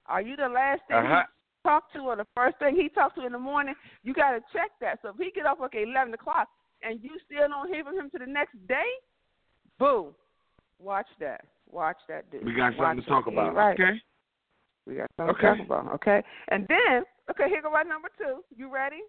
Are 0.07 0.21
you 0.21 0.35
the 0.35 0.49
last 0.49 0.81
thing 0.87 0.97
Uh-huh. 0.97 1.23
he 1.63 1.69
talk 1.69 1.91
to 1.93 1.99
or 1.99 2.15
the 2.17 2.27
first 2.35 2.57
thing 2.59 2.75
he 2.75 2.89
talk 2.89 3.15
to 3.15 3.25
in 3.25 3.31
the 3.31 3.39
morning? 3.39 3.75
You 4.03 4.13
got 4.13 4.31
to 4.31 4.41
check 4.51 4.71
that. 4.81 4.99
So 5.01 5.09
if 5.09 5.15
he 5.17 5.31
get 5.31 5.45
off 5.45 5.59
work 5.59 5.75
at 5.75 5.83
11 5.83 6.13
o'clock, 6.13 6.49
and 6.83 7.01
you 7.03 7.11
still 7.25 7.47
don't 7.47 7.67
hear 7.73 7.83
from 7.83 7.97
him 7.97 8.09
to 8.11 8.19
the 8.19 8.25
next 8.25 8.55
day, 8.67 8.89
boo. 9.77 10.13
Watch 10.79 11.07
that. 11.19 11.45
Watch 11.69 11.97
that 12.07 12.29
dude. 12.31 12.45
We 12.45 12.53
got 12.53 12.75
Watch 12.77 12.97
something 12.97 13.03
to 13.03 13.09
talk 13.09 13.27
it. 13.27 13.33
about. 13.33 13.53
Right. 13.53 13.79
Okay. 13.79 14.01
We 14.87 14.95
got 14.95 15.09
something 15.17 15.35
Okay. 15.35 15.51
to 15.51 15.57
talk 15.57 15.65
about. 15.83 15.93
Okay. 15.95 16.23
And 16.49 16.67
then, 16.67 17.03
okay, 17.29 17.47
here 17.49 17.61
go 17.61 17.69
my 17.71 17.83
number 17.83 18.09
two. 18.17 18.43
You 18.55 18.73
ready? 18.73 19.01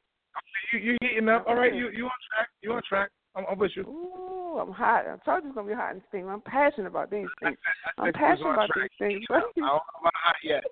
You 0.73 0.79
you 0.79 0.99
heating 1.03 1.29
up? 1.29 1.45
All 1.49 1.57
right. 1.57 1.75
You 1.75 1.91
you 1.91 2.05
on 2.05 2.11
track? 2.29 2.49
You 2.63 2.73
on 2.73 2.83
track? 2.89 3.11
I'm, 3.35 3.45
I'm 3.51 3.59
with 3.59 3.73
you. 3.77 3.83
Ooh, 3.83 4.59
I'm 4.59 4.73
hot. 4.73 5.05
I 5.07 5.17
told 5.25 5.45
you 5.45 5.51
it's 5.51 5.55
gonna 5.55 5.69
be 5.69 5.75
hot 5.75 5.93
and 5.93 6.03
steamy. 6.09 6.29
I'm 6.29 6.41
passionate 6.41 6.89
about 6.89 7.11
these 7.11 7.27
things. 7.43 7.57
I 7.99 8.07
I'm 8.07 8.13
passionate 8.13 8.53
about 8.53 8.69
track. 8.71 8.91
these 8.99 9.09
things. 9.09 9.25
I 9.31 9.41
don't 9.41 9.57
know 9.57 9.81
about 10.01 10.13
hot 10.23 10.37
yet. 10.43 10.65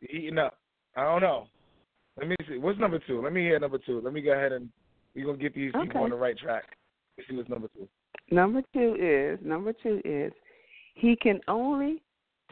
You 0.00 0.08
heating 0.10 0.38
up? 0.38 0.58
I 0.96 1.04
don't 1.04 1.22
know. 1.22 1.46
Let 2.18 2.28
me 2.28 2.36
see. 2.48 2.58
What's 2.58 2.78
number 2.78 2.98
two? 3.06 3.22
Let 3.22 3.32
me 3.32 3.42
hear 3.42 3.58
number 3.58 3.78
two. 3.78 4.00
Let 4.00 4.12
me 4.12 4.22
go 4.22 4.32
ahead 4.32 4.52
and 4.52 4.68
we're 5.14 5.26
gonna 5.26 5.38
get 5.38 5.54
these 5.54 5.72
people 5.72 6.02
on 6.02 6.10
the 6.10 6.16
right 6.16 6.36
track. 6.36 6.64
Let's 7.16 7.28
see 7.28 7.36
what's 7.36 7.48
number 7.48 7.68
two. 7.74 7.88
Number 8.30 8.62
two 8.72 8.96
is 9.00 9.38
number 9.44 9.72
two 9.72 10.00
is 10.04 10.32
he 10.94 11.16
can 11.16 11.40
only 11.48 12.02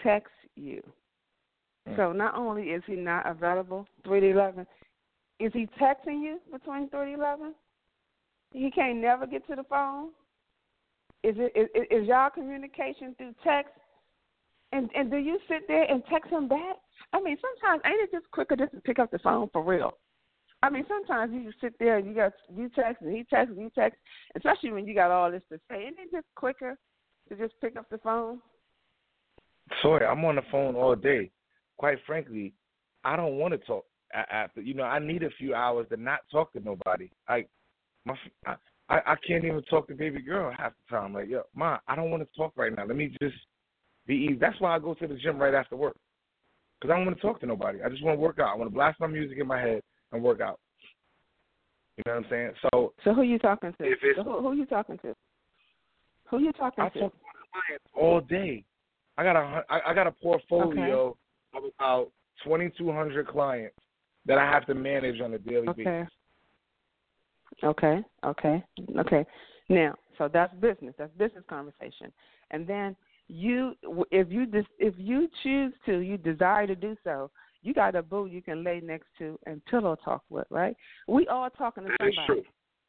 text 0.03 0.33
you. 0.55 0.83
Mm. 1.89 1.97
So 1.97 2.13
not 2.13 2.35
only 2.35 2.65
is 2.65 2.83
he 2.87 2.95
not 2.95 3.29
available 3.29 3.87
three 4.05 4.21
to 4.21 4.31
eleven, 4.31 4.67
is 5.39 5.53
he 5.53 5.69
texting 5.81 6.23
you 6.23 6.41
between 6.51 6.89
three 6.89 7.15
to 7.15 7.21
eleven? 7.21 7.55
He 8.53 8.71
can't 8.71 8.99
never 8.99 9.27
get 9.27 9.47
to 9.49 9.57
the 9.57 9.65
phone. 9.65 10.11
Is 11.23 11.35
it 11.39 11.53
is, 11.55 11.87
is 11.91 12.09
y'all 12.09 12.31
communication 12.31 13.15
through 13.19 13.35
text? 13.45 13.73
And 14.73 14.91
and 14.95 15.11
do 15.11 15.17
you 15.17 15.39
sit 15.49 15.69
there 15.69 15.85
and 15.85 16.03
text 16.11 16.31
him 16.31 16.49
back? 16.49 16.77
I 17.13 17.21
mean, 17.21 17.37
sometimes 17.41 17.83
ain't 17.85 18.01
it 18.01 18.13
just 18.13 18.31
quicker 18.31 18.57
just 18.57 18.73
to 18.73 18.81
pick 18.81 18.99
up 18.99 19.11
the 19.11 19.19
phone 19.19 19.49
for 19.53 19.63
real? 19.63 19.93
I 20.63 20.71
mean, 20.71 20.85
sometimes 20.89 21.33
you 21.35 21.45
just 21.45 21.61
sit 21.61 21.75
there 21.79 21.99
and 21.99 22.07
you 22.07 22.15
got 22.15 22.33
you 22.55 22.71
text 22.71 23.03
and 23.03 23.15
he 23.15 23.25
texts 23.25 23.53
and 23.55 23.61
you 23.61 23.71
text, 23.75 23.99
especially 24.37 24.73
when 24.73 24.87
you 24.87 24.95
got 24.95 25.11
all 25.11 25.31
this 25.31 25.43
to 25.53 25.59
say. 25.71 25.83
Isn't 25.83 25.99
it 25.99 26.13
just 26.13 26.27
quicker 26.35 26.79
to 27.29 27.37
just 27.37 27.55
pick 27.61 27.77
up 27.77 27.91
the 27.91 27.99
phone? 27.99 28.41
Sorry, 29.83 30.07
I'm 30.07 30.25
on 30.25 30.37
the 30.37 30.43
phone 30.51 30.77
all 30.77 30.95
day. 30.95 31.31
Quite 31.77 31.99
frankly, 32.07 32.55
I 33.05 33.17
don't 33.17 33.37
want 33.37 33.53
to 33.53 33.59
talk 33.59 33.85
after. 34.31 34.61
You 34.61 34.75
know, 34.75 34.85
I 34.85 34.99
need 34.99 35.23
a 35.23 35.31
few 35.31 35.55
hours 35.55 35.87
to 35.91 35.97
not 35.97 36.21
talk 36.31 36.53
to 36.53 36.61
nobody. 36.61 37.11
Like, 37.29 37.49
my, 38.05 38.15
I, 38.47 38.55
I 38.89 38.97
I 39.13 39.17
can't 39.27 39.45
even 39.45 39.63
talk 39.65 39.89
to 39.89 39.95
baby 39.95 40.21
girl 40.23 40.53
half 40.57 40.73
the 40.73 40.97
time. 40.97 41.13
Like, 41.13 41.29
yo, 41.29 41.43
ma, 41.55 41.79
I 41.89 41.97
don't 41.97 42.11
want 42.11 42.23
to 42.23 42.37
talk 42.37 42.53
right 42.57 42.75
now. 42.75 42.87
Let 42.87 42.97
me 42.97 43.15
just 43.21 43.37
be 44.07 44.15
easy. 44.15 44.39
That's 44.41 44.61
why 44.61 44.75
I 44.75 44.79
go 44.79 44.95
to 44.95 45.07
the 45.07 45.15
gym 45.15 45.39
right 45.39 45.55
after 45.55 45.77
work. 45.77 45.97
Because 46.81 46.93
I 46.93 46.97
don't 46.97 47.07
want 47.07 47.17
to 47.17 47.23
talk 47.23 47.41
to 47.41 47.47
nobody. 47.47 47.83
I 47.83 47.89
just 47.89 48.05
want 48.05 48.17
to 48.17 48.21
work 48.21 48.39
out. 48.39 48.53
I 48.53 48.57
want 48.57 48.71
to 48.71 48.75
blast 48.75 49.01
my 49.01 49.07
music 49.07 49.39
in 49.39 49.47
my 49.47 49.61
head 49.61 49.81
and 50.13 50.23
work 50.23 50.41
out. 50.41 50.61
You 51.97 52.03
know 52.07 52.17
what 52.17 52.25
I'm 52.25 52.31
saying? 52.31 52.51
So 52.63 52.93
So 53.05 53.15
who 53.15 53.23
you 53.23 53.39
talking 53.39 53.73
to? 53.73 53.85
If 53.85 53.99
it's- 54.05 54.17
So 54.17 54.23
who, 54.23 54.41
who 54.43 54.53
you 54.53 54.67
talking 54.67 54.99
to? 54.99 55.15
Who 56.31 56.41
you 56.41 56.53
talking 56.53 56.85
I 56.85 56.89
to? 56.91 57.01
talk 57.01 57.13
to 57.13 57.19
clients 57.53 57.85
all 57.95 58.21
day. 58.21 58.65
I 59.17 59.23
got 59.23 59.37
a 59.37 59.65
I 59.71 59.81
I 59.91 59.95
got 59.95 60.07
a 60.07 60.13
portfolio 60.13 61.17
of 61.55 61.63
about 61.79 62.11
twenty 62.45 62.71
two 62.77 62.93
hundred 62.93 63.27
clients 63.29 63.77
that 64.27 64.39
I 64.39 64.45
have 64.45 64.67
to 64.67 64.75
manage 64.75 65.21
on 65.21 65.35
a 65.35 65.39
daily 65.39 65.69
Okay. 65.69 65.85
basis. 65.85 66.13
Okay, 67.63 68.05
okay, 68.25 68.63
okay. 68.99 69.25
Now, 69.69 69.95
so 70.19 70.29
that's 70.29 70.55
business. 70.57 70.95
That's 70.99 71.13
business 71.17 71.45
conversation. 71.49 72.13
And 72.51 72.67
then 72.67 72.97
you, 73.29 73.75
if 74.11 74.31
you 74.31 74.47
dis, 74.47 74.65
if 74.79 74.95
you 74.99 75.29
choose 75.43 75.73
to, 75.87 75.99
you 75.99 76.17
desire 76.19 76.67
to 76.67 76.75
do 76.75 76.97
so, 77.03 77.31
you 77.63 77.75
got 77.75 77.95
a 77.95 78.03
boo 78.03 78.27
you 78.27 78.43
can 78.43 78.63
lay 78.63 78.81
next 78.81 79.07
to 79.19 79.39
and 79.47 79.65
pillow 79.67 79.97
talk 80.05 80.23
with, 80.29 80.47
right? 80.51 80.77
We 81.09 81.27
all 81.29 81.51
talking 81.51 81.85
to 81.85 81.91
somebody. 81.99 82.17
true. 82.27 82.43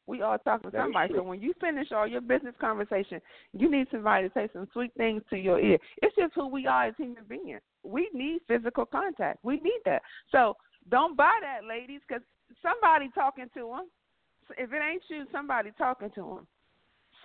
We 0.06 0.22
all 0.22 0.38
talking 0.38 0.72
to 0.72 0.78
somebody. 0.78 1.14
So 1.16 1.24
when 1.24 1.42
you 1.42 1.54
finish 1.60 1.92
all 1.92 2.08
your 2.08 2.22
business 2.22 2.56
conversation, 2.62 3.20
you 3.54 3.70
need 3.70 3.88
somebody 3.92 4.30
to 4.30 4.34
say 4.34 4.48
some 4.54 4.68
sweet 4.72 4.92
things 4.96 5.22
to 5.30 5.38
your 5.38 5.60
ear. 5.60 5.78
It's 6.02 6.16
just 6.16 6.34
who 6.34 6.48
we 6.48 6.66
are 6.66 6.86
as 6.86 6.94
human 6.98 7.26
beings. 7.28 7.62
We 7.84 8.10
need 8.14 8.40
physical 8.48 8.86
contact. 8.86 9.40
We 9.44 9.56
need 9.56 9.82
that. 9.86 10.02
So 10.32 10.56
don't 10.90 11.18
buy 11.18 11.34
that, 11.42 11.68
ladies, 11.68 12.02
because 12.08 12.24
somebody 12.62 13.10
talking 13.14 13.50
to 13.54 13.60
them. 13.60 13.90
If 14.58 14.72
it 14.72 14.82
ain't 14.82 15.04
you, 15.10 15.26
somebody 15.32 15.72
talking 15.78 16.10
to 16.16 16.22
them. 16.22 16.48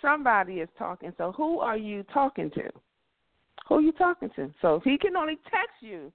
Somebody 0.01 0.55
is 0.55 0.69
talking. 0.77 1.13
So 1.17 1.33
who 1.33 1.61
are 1.61 1.77
you 1.77 2.03
talking 2.13 2.51
to? 2.51 2.69
Who 3.69 3.77
are 3.77 3.81
you 3.81 3.93
talking 3.93 4.31
to? 4.35 4.53
So 4.61 4.77
if 4.77 4.83
he 4.83 4.99
can 4.99 5.17
only 5.17 5.39
text 5.51 5.77
you, 5.81 6.13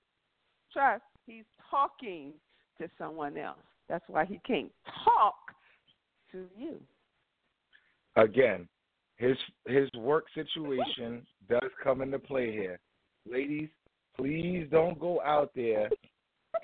trust 0.74 1.04
He's 1.28 1.44
talking 1.70 2.32
to 2.80 2.90
someone 2.98 3.38
else. 3.38 3.60
That's 3.90 4.06
why 4.08 4.26
he 4.26 4.40
can't 4.48 4.72
talk 5.04 5.36
to 6.32 6.46
you. 6.58 6.80
Again, 8.16 8.68
his 9.18 9.38
his 9.68 9.90
work 9.98 10.26
situation 10.34 11.26
does 11.50 11.70
come 11.84 12.02
into 12.02 12.18
play 12.18 12.52
here. 12.52 12.80
Ladies, 13.30 13.70
please 14.18 14.68
don't 14.72 14.98
go 15.00 15.22
out 15.22 15.52
there 15.54 15.90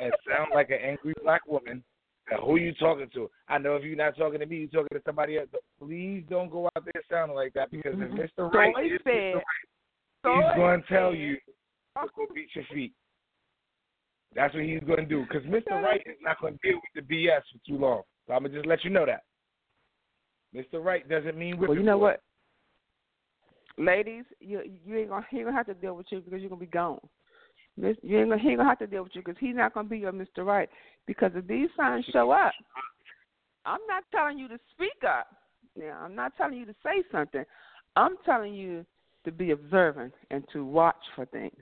and 0.04 0.14
sound 0.28 0.52
like 0.54 0.70
an 0.70 0.80
angry 0.84 1.14
black 1.24 1.46
woman. 1.48 1.84
Who 2.46 2.56
you 2.56 2.74
talking 2.76 3.10
to? 3.14 3.30
I 3.50 3.58
know 3.58 3.76
if 3.76 3.84
you're 3.84 3.98
not 3.98 4.18
talking 4.18 4.40
to 4.40 4.46
me, 4.46 4.58
you're 4.72 4.84
talking 4.84 4.98
to 4.98 5.04
somebody 5.06 5.38
else. 5.38 5.50
Please 5.80 6.24
don't 6.30 6.50
go 6.50 6.66
out 6.68 6.86
there 6.86 7.04
sounding 7.12 7.36
like 7.36 7.54
that 7.54 7.70
because 7.70 7.94
if 7.94 8.00
mm-hmm. 8.00 8.16
Mr. 8.16 8.52
Right 8.52 8.74
Soy 8.76 8.86
is 8.86 9.02
Mr. 9.06 9.36
Right, 9.36 9.44
Soy 10.24 10.36
he's 10.36 10.56
going 10.56 10.82
to 10.82 10.88
tell 10.88 11.14
you 11.14 11.36
to 11.36 12.08
go 12.16 12.26
beat 12.34 12.48
your 12.56 12.66
feet. 12.74 12.94
That's 14.36 14.54
what 14.54 14.64
he's 14.64 14.80
going 14.88 15.00
to 15.00 15.06
do 15.06 15.26
because 15.28 15.46
Mr. 15.48 15.82
Right 15.84 16.02
is 16.06 16.16
not 16.22 16.40
going 16.40 16.54
to 16.54 16.60
deal 16.68 16.80
with 16.80 17.06
the 17.08 17.14
BS 17.14 17.42
for 17.52 17.60
too 17.68 17.78
long. 17.78 18.02
So 18.26 18.34
I'm 18.34 18.44
going 18.44 18.54
to 18.54 18.58
just 18.60 18.68
let 18.68 18.84
you 18.84 18.90
know 18.90 19.06
that. 19.06 19.24
Mr. 20.56 20.84
Right 20.84 21.08
doesn't 21.10 21.38
mean 21.38 21.60
Well, 21.60 21.76
you 21.76 21.84
know 21.84 21.98
what, 21.98 22.22
ladies, 23.78 24.24
you 24.40 24.62
you 24.86 24.98
ain't 24.98 25.10
gonna 25.10 25.26
ain't 25.34 25.46
gonna 25.46 25.58
have 25.58 25.66
to 25.66 25.74
deal 25.74 25.96
with 25.96 26.06
you 26.10 26.22
because 26.22 26.42
you're 26.42 26.50
gonna 26.50 26.60
be 26.60 26.68
gone. 26.68 27.00
You 27.76 28.20
ain't 28.20 28.30
gonna 28.30 28.42
he 28.42 28.50
ain't 28.50 28.58
gonna 28.58 28.70
have 28.70 28.80
to 28.80 28.88
deal 28.88 29.04
with 29.04 29.16
you 29.16 29.22
because 29.26 29.40
he's 29.40 29.56
not 29.56 29.74
gonna 29.74 29.90
be 29.90 29.98
your 29.98 30.12
Mister 30.12 30.44
Right. 30.44 30.70
Because 31.08 31.32
if 31.36 31.48
these 31.48 31.70
signs 31.76 32.06
show 32.12 32.32
up, 32.32 32.54
I'm 33.66 33.80
not 33.88 34.04
telling 34.12 34.38
you 34.38 34.48
to 34.50 34.60
speak 34.74 35.04
up. 35.08 35.28
Yeah, 35.76 35.98
I'm 35.98 36.16
not 36.16 36.34
telling 36.38 36.58
you 36.58 36.66
to 36.66 36.76
say 36.84 37.04
something. 37.12 37.44
I'm 37.96 38.16
telling 38.26 38.54
you 38.54 38.86
to 39.26 39.32
be 39.32 39.52
observant 39.52 40.14
and 40.30 40.44
to 40.54 40.66
watch 40.66 40.96
for 41.16 41.26
things. 41.26 41.56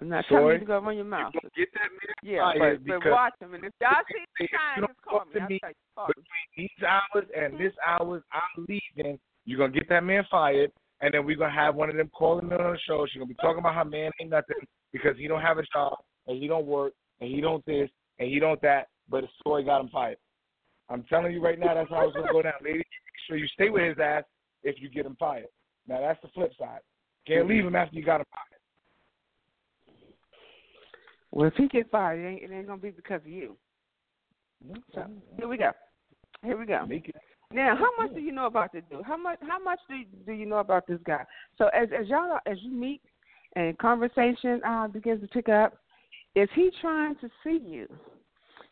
I'm 0.00 0.08
not 0.08 0.24
telling 0.28 0.54
you 0.54 0.58
to 0.58 0.64
go 0.64 0.78
run 0.80 0.96
your 0.96 1.04
mouth. 1.04 1.32
You're 1.34 1.66
get 1.66 1.74
that 1.74 1.90
man 1.90 2.14
Yeah, 2.22 2.52
fired 2.58 2.86
but, 2.86 3.00
but 3.02 3.10
watch 3.10 3.32
them. 3.40 3.54
And 3.54 3.64
if 3.64 3.72
y'all 3.80 3.94
see 4.08 4.24
the 4.38 4.48
signs, 4.50 4.86
just 4.88 5.02
call 5.02 5.24
me. 5.32 5.40
I'll 5.40 5.48
tell 5.48 5.70
you. 5.70 6.14
Between 6.14 6.48
these 6.56 6.84
hours 6.86 7.26
and 7.36 7.54
mm-hmm. 7.54 7.62
this 7.62 7.72
hours, 7.86 8.22
I'm 8.32 8.66
leaving. 8.68 9.18
You're 9.44 9.58
gonna 9.58 9.72
get 9.72 9.88
that 9.88 10.02
man 10.02 10.24
fired, 10.30 10.72
and 11.04 11.12
then 11.12 11.26
we're 11.26 11.36
gonna 11.36 11.52
have 11.52 11.74
one 11.74 11.90
of 11.90 11.96
them 11.96 12.10
calling 12.16 12.48
me 12.48 12.56
on 12.56 12.72
the 12.72 12.78
show. 12.88 13.06
She's 13.06 13.18
gonna 13.18 13.28
be 13.28 13.34
talking 13.34 13.58
about 13.58 13.74
how 13.74 13.84
man 13.84 14.10
ain't 14.20 14.30
nothing 14.30 14.56
because 14.90 15.18
he 15.18 15.28
don't 15.28 15.42
have 15.42 15.58
a 15.58 15.62
job 15.70 15.98
and 16.26 16.40
he 16.40 16.48
don't 16.48 16.64
work 16.64 16.94
and 17.20 17.30
he 17.30 17.42
don't 17.42 17.64
this 17.66 17.90
and 18.18 18.30
he 18.30 18.40
don't 18.40 18.60
that, 18.62 18.86
but 19.10 19.20
the 19.20 19.28
story 19.38 19.64
got 19.64 19.82
him 19.82 19.90
fired. 19.90 20.16
I'm 20.88 21.02
telling 21.04 21.32
you 21.32 21.42
right 21.42 21.58
now, 21.58 21.74
that's 21.74 21.90
how 21.90 22.08
it's 22.08 22.16
gonna 22.16 22.32
go 22.32 22.40
down, 22.40 22.54
lady. 22.62 22.78
Make 22.78 22.86
sure 23.28 23.36
you 23.36 23.46
stay 23.48 23.68
with 23.68 23.82
his 23.82 23.98
ass 24.02 24.24
if 24.62 24.76
you 24.80 24.88
get 24.88 25.04
him 25.04 25.14
fired. 25.20 25.48
Now 25.86 26.00
that's 26.00 26.22
the 26.22 26.28
flip 26.28 26.52
side. 26.58 26.80
Can't 27.26 27.48
leave 27.48 27.66
him 27.66 27.76
after 27.76 27.96
you 27.96 28.02
got 28.02 28.20
him 28.20 28.26
fired. 28.32 28.60
Well, 31.32 31.48
if 31.48 31.54
he 31.54 31.68
gets 31.68 31.90
fired, 31.90 32.18
it 32.18 32.28
ain't, 32.28 32.50
it 32.50 32.54
ain't 32.54 32.66
gonna 32.66 32.80
be 32.80 32.90
because 32.90 33.20
of 33.20 33.28
you. 33.28 33.58
Mm-hmm. 34.66 34.80
So 34.94 35.04
here 35.36 35.48
we 35.48 35.58
go. 35.58 35.70
Here 36.42 36.58
we 36.58 36.64
go. 36.64 36.86
Make 36.86 37.10
it. 37.10 37.16
Now, 37.54 37.76
how 37.76 38.02
much 38.02 38.12
do 38.12 38.20
you 38.20 38.32
know 38.32 38.46
about 38.46 38.72
this 38.72 38.82
dude? 38.90 39.04
How 39.04 39.16
much? 39.16 39.38
How 39.42 39.62
much 39.62 39.78
do 39.88 39.94
do 40.26 40.32
you 40.32 40.44
know 40.44 40.58
about 40.58 40.88
this 40.88 40.98
guy? 41.06 41.24
So 41.56 41.68
as 41.68 41.88
as 41.96 42.08
y'all 42.08 42.38
as 42.46 42.58
you 42.62 42.72
meet 42.72 43.00
and 43.54 43.78
conversation 43.78 44.60
uh, 44.66 44.88
begins 44.88 45.20
to 45.20 45.28
pick 45.28 45.48
up, 45.48 45.74
is 46.34 46.48
he 46.56 46.70
trying 46.80 47.14
to 47.16 47.28
see 47.44 47.60
you? 47.64 47.86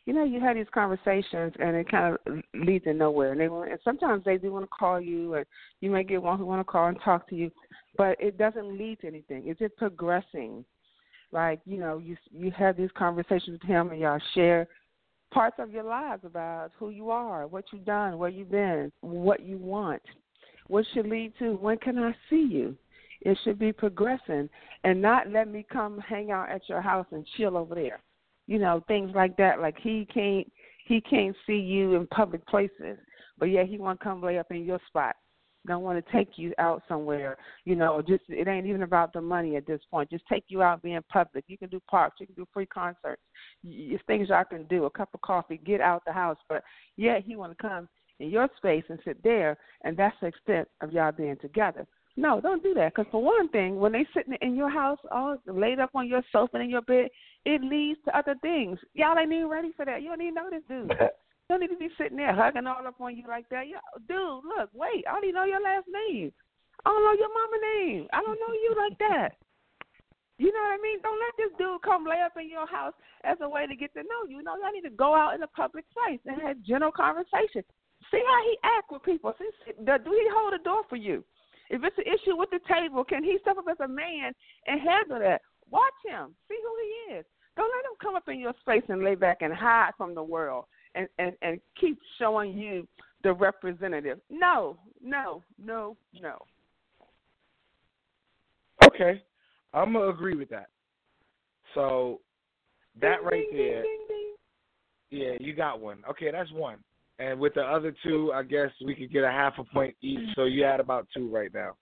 You 0.05 0.15
know, 0.15 0.25
you 0.25 0.41
have 0.41 0.57
these 0.57 0.67
conversations 0.75 1.53
and 1.61 1.77
it 1.77 1.89
kind 1.89 2.17
of 2.27 2.43
leads 2.55 2.85
to 2.87 2.93
nowhere. 2.93 3.31
And 3.31 3.41
they 3.41 3.49
want, 3.49 3.71
and 3.71 3.79
sometimes 3.85 4.25
they 4.25 4.37
do 4.37 4.53
want 4.53 4.65
to 4.65 4.71
call 4.77 5.01
you, 5.01 5.35
and 5.35 5.47
you 5.81 5.89
may 5.89 6.03
get 6.03 6.21
one 6.21 6.37
who 6.37 6.45
want 6.45 6.59
to 6.59 6.65
call 6.65 6.89
and 6.89 6.99
talk 7.05 7.29
to 7.29 7.37
you, 7.37 7.53
but 7.97 8.17
it 8.19 8.37
doesn't 8.37 8.77
lead 8.77 9.01
to 9.03 9.07
anything. 9.07 9.47
Is 9.47 9.59
it 9.61 9.77
progressing? 9.77 10.65
Like 11.31 11.61
you 11.67 11.79
know, 11.79 11.99
you 11.99 12.17
you 12.33 12.51
have 12.51 12.77
these 12.77 12.91
conversations 12.99 13.61
with 13.61 13.63
him, 13.63 13.91
and 13.91 14.01
y'all 14.01 14.21
share 14.35 14.67
parts 15.33 15.57
of 15.59 15.71
your 15.71 15.85
lives 15.85 16.25
about 16.25 16.71
who 16.79 16.91
you 16.91 17.11
are, 17.11 17.47
what 17.47 17.65
you've 17.73 17.85
done, 17.85 18.19
where 18.19 18.31
you've 18.31 18.51
been, 18.51 18.93
what 19.01 19.45
you 19.45 19.57
want, 19.59 20.03
what 20.69 20.85
should 20.93 21.07
lead 21.07 21.33
to 21.39 21.55
when 21.55 21.79
can 21.79 21.99
I 21.99 22.13
see 22.31 22.47
you? 22.51 22.77
It 23.23 23.39
should 23.45 23.59
be 23.59 23.73
progressing 23.73 24.49
and 24.85 25.01
not 25.01 25.31
let 25.31 25.49
me 25.49 25.65
come 25.71 25.99
hang 25.99 26.31
out 26.31 26.51
at 26.51 26.69
your 26.69 26.81
house 26.81 27.07
and 27.13 27.27
chill 27.37 27.57
over 27.57 27.75
there. 27.75 28.01
You 28.47 28.59
know, 28.59 28.83
things 28.89 29.13
like 29.15 29.37
that. 29.37 29.61
Like 29.61 29.77
he 29.81 30.07
can't 30.13 30.51
he 30.87 31.01
can't 31.01 31.37
see 31.47 31.59
you 31.59 31.95
in 31.95 32.07
public 32.09 32.45
places, 32.47 32.99
but 33.39 33.47
yeah, 33.47 33.65
he 33.65 33.79
want 33.79 34.01
to 34.01 34.05
come 34.05 34.23
lay 34.23 34.39
up 34.39 34.51
in 34.51 34.65
your 34.65 34.81
spot. 34.89 35.15
Don't 35.67 35.83
want 35.83 36.05
to 36.05 36.13
take 36.13 36.31
you 36.37 36.53
out 36.59 36.83
somewhere. 36.89 37.37
You 37.65 37.77
know, 37.77 38.03
just 38.03 38.25
it 38.29 38.49
ain't 38.49 38.67
even 38.67 38.83
about 38.83 39.13
the 39.13 39.21
money 39.21 39.57
at 39.57 39.67
this 39.67 39.81
point. 39.91 40.11
Just 40.11 40.25
take 40.29 40.45
you 40.49 40.63
out 40.63 40.83
being 40.83 41.01
public. 41.09 41.45
You 41.47 41.57
can 41.57 41.69
do 41.69 41.81
parks. 41.89 42.17
You 42.21 42.27
can 42.27 42.35
do 42.35 42.47
free 42.53 42.67
concerts. 42.67 43.23
Y- 43.63 43.91
It's 43.95 44.03
things 44.07 44.29
y'all 44.29 44.45
can 44.45 44.65
do. 44.65 44.85
A 44.87 44.91
cup 44.91 45.11
of 45.15 45.21
coffee. 45.21 45.61
Get 45.65 45.81
out 45.81 46.03
the 46.05 46.13
house. 46.13 46.39
But 46.49 46.65
yeah, 46.97 47.19
he 47.25 47.37
want 47.37 47.57
to 47.57 47.63
come 47.63 47.89
in 48.19 48.31
your 48.31 48.49
space 48.57 48.85
and 48.89 48.99
sit 49.05 49.23
there, 49.23 49.57
and 49.85 49.97
that's 49.97 50.17
the 50.21 50.27
extent 50.29 50.69
of 50.81 50.93
y'all 50.93 51.13
being 51.13 51.37
together. 51.37 51.87
No, 52.17 52.41
don't 52.41 52.63
do 52.63 52.75
that. 52.75 52.95
Because 52.95 53.11
for 53.11 53.23
one 53.23 53.49
thing, 53.49 53.77
when 53.77 53.93
they 53.93 54.07
sitting 54.15 54.35
in 54.43 54.55
your 54.55 54.69
house, 54.71 54.99
all 55.11 55.37
laid 55.47 55.79
up 55.79 55.91
on 55.95 56.09
your 56.09 56.23
sofa 56.31 56.57
and 56.57 56.65
in 56.65 56.71
your 56.71 56.83
bed, 56.83 57.09
it 57.45 57.63
leads 57.63 57.99
to 58.05 58.17
other 58.17 58.35
things. 58.43 58.79
Y'all 58.95 59.19
ain't 59.19 59.33
even 59.33 59.49
ready 59.49 59.73
for 59.77 59.85
that. 59.85 60.03
You 60.03 60.09
don't 60.09 60.21
even 60.21 60.35
know 60.35 60.51
this 60.51 60.63
dude. 60.69 60.93
Don't 61.53 61.61
need 61.61 61.69
to 61.69 61.77
be 61.77 61.93
sitting 62.01 62.17
there 62.17 62.33
hugging 62.33 62.65
all 62.65 62.81
up 62.81 62.97
on 62.97 63.13
you 63.13 63.29
like 63.29 63.45
that. 63.53 63.69
Yo, 63.69 63.77
dude, 64.09 64.41
look, 64.41 64.73
wait, 64.73 65.05
I 65.05 65.21
even 65.21 65.37
know 65.37 65.45
your 65.45 65.61
last 65.61 65.85
name. 65.85 66.33
I 66.81 66.89
don't 66.89 67.05
know 67.05 67.13
your 67.13 67.29
mama 67.29 67.59
name. 67.77 68.09
I 68.09 68.25
don't 68.25 68.41
know 68.41 68.57
you 68.57 68.73
like 68.73 68.97
that. 69.05 69.37
You 70.41 70.49
know 70.49 70.65
what 70.65 70.73
I 70.73 70.81
mean? 70.81 71.05
Don't 71.05 71.21
let 71.21 71.37
this 71.37 71.53
dude 71.61 71.85
come 71.85 72.09
lay 72.09 72.25
up 72.25 72.41
in 72.41 72.49
your 72.49 72.65
house 72.65 72.97
as 73.29 73.37
a 73.45 73.49
way 73.53 73.69
to 73.69 73.77
get 73.77 73.93
to 73.93 74.01
know 74.01 74.25
you. 74.33 74.41
You 74.41 74.43
know, 74.43 74.57
y'all 74.57 74.73
need 74.73 74.89
to 74.89 74.97
go 74.97 75.13
out 75.13 75.37
in 75.37 75.45
a 75.45 75.53
public 75.53 75.85
place 75.93 76.25
and 76.25 76.41
have 76.41 76.57
general 76.65 76.89
conversation. 76.89 77.61
See 78.09 78.25
how 78.25 78.41
he 78.49 78.57
act 78.65 78.89
with 78.89 79.05
people. 79.05 79.37
See, 79.37 79.53
see, 79.69 79.77
do 79.77 80.09
he 80.09 80.27
hold 80.33 80.57
the 80.57 80.65
door 80.65 80.89
for 80.89 80.97
you? 80.97 81.21
If 81.69 81.85
it's 81.85 82.01
an 82.01 82.09
issue 82.09 82.33
with 82.33 82.49
the 82.49 82.65
table, 82.65 83.05
can 83.05 83.21
he 83.21 83.37
step 83.45 83.61
up 83.61 83.69
as 83.69 83.77
a 83.85 83.93
man 83.93 84.33
and 84.73 84.81
handle 84.81 85.21
that? 85.21 85.45
Watch 85.69 86.01
him. 86.09 86.33
See 86.49 86.57
who 86.57 86.73
he 86.81 87.21
is. 87.21 87.29
Don't 87.61 87.69
let 87.69 87.85
him 87.85 88.01
come 88.01 88.17
up 88.17 88.25
in 88.33 88.41
your 88.41 88.57
space 88.65 88.89
and 88.89 89.05
lay 89.05 89.21
back 89.21 89.45
and 89.45 89.53
hide 89.53 89.93
from 90.01 90.17
the 90.17 90.25
world 90.25 90.65
and, 90.95 91.09
and, 91.19 91.33
and 91.43 91.61
keep 91.81 91.99
showing 92.19 92.57
you 92.57 92.87
the 93.23 93.33
representative. 93.33 94.19
No, 94.31 94.77
no, 95.03 95.43
no, 95.63 95.97
no. 96.21 96.39
Okay, 98.85 99.23
I'm 99.73 99.93
gonna 99.93 100.09
agree 100.09 100.37
with 100.37 100.49
that. 100.51 100.69
So 101.75 102.21
that 103.01 103.19
Ding, 103.19 103.25
right 103.25 103.45
ding, 103.51 103.59
there, 103.59 103.83
ding, 103.83 104.35
yeah, 105.11 105.33
you 105.41 105.55
got 105.55 105.81
one. 105.81 105.99
Okay, 106.11 106.31
that's 106.33 106.51
one. 106.53 106.79
And 107.19 107.39
with 107.39 107.55
the 107.55 107.63
other 107.63 107.95
two, 108.03 108.33
I 108.35 108.43
guess 108.43 108.71
we 108.85 108.95
could 108.95 109.13
get 109.13 109.23
a 109.25 109.31
half 109.31 109.55
a 109.59 109.65
point 109.65 109.95
each. 110.03 110.19
So 110.35 110.45
you 110.45 110.65
had 110.65 110.81
about 110.81 111.07
two 111.15 111.29
right 111.29 111.53
now. 111.55 111.73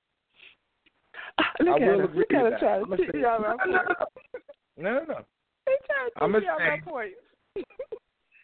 Look 1.61 1.81
I 1.81 1.87
will 1.87 2.05
agree 2.05 2.25
with 2.31 2.53
that. 2.53 2.61
trying 2.61 2.83
I'ma 2.85 2.97
say- 2.97 3.07
teach 3.07 3.15
y'all 3.23 3.41
my 3.41 3.57
no, 3.67 3.73
no, 3.73 4.93
no, 4.93 4.93
no, 4.93 5.05
no, 5.09 5.15
He 5.67 5.77
trying 5.87 6.11
to 6.17 6.25
I'ma 6.25 6.39
teach 6.41 6.49
y'all 6.49 6.59
my 6.59 6.79
say-. 7.57 7.65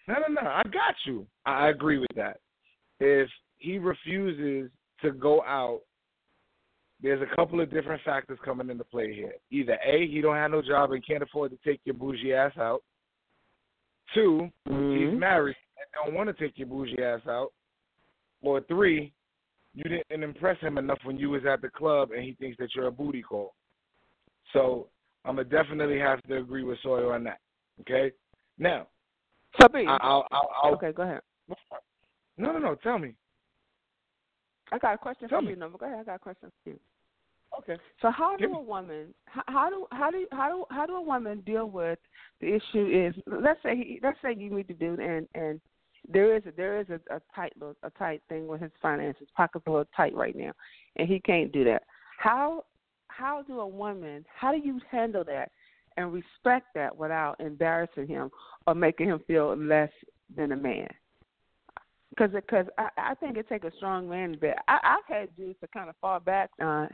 No, 0.09 0.15
no, 0.15 0.43
no. 0.43 0.49
I 0.49 0.63
got 0.65 0.95
you. 1.05 1.27
I 1.45 1.69
agree 1.69 1.99
with 1.99 2.15
that. 2.17 2.41
If 3.01 3.29
he 3.59 3.79
refuses 3.79 4.71
to 5.03 5.13
go 5.13 5.43
out, 5.43 5.81
there's 7.03 7.21
a 7.21 7.37
couple 7.37 7.61
of 7.61 7.71
different 7.71 8.03
factors 8.05 8.39
coming 8.45 8.71
into 8.71 8.85
play 8.85 9.13
here. 9.15 9.35
Either 9.51 9.79
A, 9.85 10.07
he 10.07 10.21
don't 10.21 10.37
have 10.37 10.51
no 10.51 10.63
job 10.63 10.93
and 10.93 11.07
can't 11.07 11.23
afford 11.23 11.51
to 11.51 11.59
take 11.69 11.81
your 11.85 11.95
bougie 11.95 12.33
ass 12.33 12.57
out. 12.59 12.83
2 14.15 14.51
Mhm. 14.69 15.11
he's 15.11 15.19
married 15.19 15.57
and 15.79 15.87
don't 15.93 16.15
want 16.15 16.29
to 16.29 16.33
take 16.33 16.57
your 16.59 16.69
bougie 16.69 17.03
ass 17.03 17.27
out. 17.27 17.53
Or 18.41 18.61
three, 18.63 19.13
you 19.75 19.85
didn't 19.85 20.23
impress 20.23 20.59
him 20.61 20.79
enough 20.79 21.05
when 21.05 21.19
you 21.19 21.31
was 21.31 21.45
at 21.45 21.61
the 21.61 21.69
club 21.69 22.13
and 22.13 22.23
he 22.23 22.35
thinks 22.35 22.57
that 22.59 22.75
you're 22.75 22.87
a 22.87 22.93
booty 22.93 23.23
call. 23.23 23.55
So 24.53 24.89
I'm 25.25 25.37
gonna 25.37 25.49
definitely 25.49 25.99
have 25.99 26.23
to 26.23 26.39
agree 26.39 26.63
with 26.63 26.79
Soy 26.81 27.11
on 27.13 27.25
that. 27.25 27.41
Okay. 27.81 28.13
Now, 28.59 28.89
So 29.61 29.69
B. 29.69 29.85
I'll, 29.89 30.27
I'll, 30.31 30.51
I'll 30.63 30.75
okay, 30.75 30.93
go 30.93 31.03
ahead. 31.03 31.21
no, 32.37 32.53
no, 32.53 32.59
no. 32.59 32.75
Tell 32.77 32.99
me. 32.99 33.15
I 34.73 34.79
got 34.79 34.95
a 34.95 34.99
question 34.99 35.29
Tell 35.29 35.41
for 35.41 35.45
me. 35.45 35.51
you. 35.51 35.57
No, 35.57 35.71
go 35.71 35.87
ahead. 35.87 36.01
I 36.01 36.05
got 36.05 36.17
a 36.17 36.19
question 36.19 36.51
for 36.63 36.71
you. 36.71 36.81
Okay. 37.59 37.77
So 38.03 38.11
how 38.11 38.37
Give 38.37 38.51
do 38.51 38.57
a 38.57 38.61
woman 38.61 39.15
how, 39.27 39.43
how 39.47 39.71
do 39.71 39.87
how 39.93 40.11
do 40.11 40.27
how 40.33 40.49
do 40.49 40.65
how 40.71 40.87
do 40.87 40.97
a 40.97 41.03
woman 41.03 41.41
deal 41.47 41.67
with 41.67 41.99
the 42.41 42.49
issue 42.49 42.87
is 42.87 43.15
let's 43.27 43.63
say 43.63 43.77
he, 43.77 44.01
let's 44.03 44.19
say 44.23 44.35
you 44.37 44.51
meet 44.51 44.69
the 44.69 44.75
dude 44.75 45.01
and 45.01 45.27
and 45.35 45.61
there 46.09 46.37
is 46.37 46.43
a 46.47 46.53
there 46.57 46.81
is 46.81 46.87
a, 46.91 47.01
a 47.15 47.21
tight 47.35 47.53
little 47.59 47.77
a 47.83 47.91
tight 47.91 48.21
thing 48.29 48.47
with 48.47 48.61
his 48.61 48.73
finances 48.83 49.29
pockets 49.35 49.65
a 49.67 49.71
little 49.71 49.89
tight 49.97 50.15
right 50.15 50.37
now 50.37 50.53
and 50.97 51.09
he 51.09 51.19
can't 51.21 51.53
do 51.53 51.65
that 51.65 51.85
how 52.19 52.65
how 53.09 53.43
do 53.43 53.61
a 53.61 53.67
woman 53.67 54.25
how 54.35 54.53
do 54.53 54.59
you 54.59 54.79
handle 54.91 55.25
that 55.25 55.51
and 55.97 56.13
respect 56.13 56.67
that 56.75 56.97
without 56.97 57.41
embarrassing 57.41 58.07
him 58.07 58.31
or 58.67 58.75
making 58.75 59.09
him 59.09 59.21
feel 59.27 59.57
less 59.57 59.91
than 60.37 60.53
a 60.53 60.57
man 60.57 60.89
because 62.17 62.33
because 62.33 62.67
I, 62.79 62.89
I 62.97 63.15
think 63.15 63.37
it 63.37 63.49
takes 63.49 63.67
a 63.67 63.77
strong 63.77 64.09
man 64.09 64.33
to 64.33 64.39
be. 64.39 64.49
I, 64.69 64.79
I've 64.83 65.07
had 65.09 65.37
dudes 65.37 65.59
to 65.61 65.69
kind 65.69 65.89
of 65.89 65.97
fall 66.01 66.21
back 66.21 66.51
uh, 66.63 66.87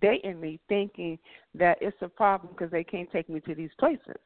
dating 0.00 0.40
me, 0.40 0.58
thinking 0.68 1.18
that 1.54 1.78
it's 1.80 1.96
a 2.00 2.08
problem 2.08 2.52
because 2.52 2.70
they 2.70 2.84
can't 2.84 3.10
take 3.12 3.28
me 3.28 3.40
to 3.40 3.54
these 3.54 3.70
places. 3.78 4.16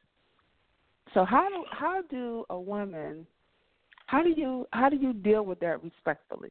So 1.13 1.25
how 1.25 1.47
do 1.49 1.65
how 1.71 2.01
do 2.09 2.45
a 2.49 2.59
woman 2.59 3.25
how 4.07 4.23
do 4.23 4.29
you 4.29 4.67
how 4.71 4.89
do 4.89 4.97
you 4.97 5.13
deal 5.13 5.43
with 5.43 5.59
that 5.59 5.83
respectfully? 5.83 6.49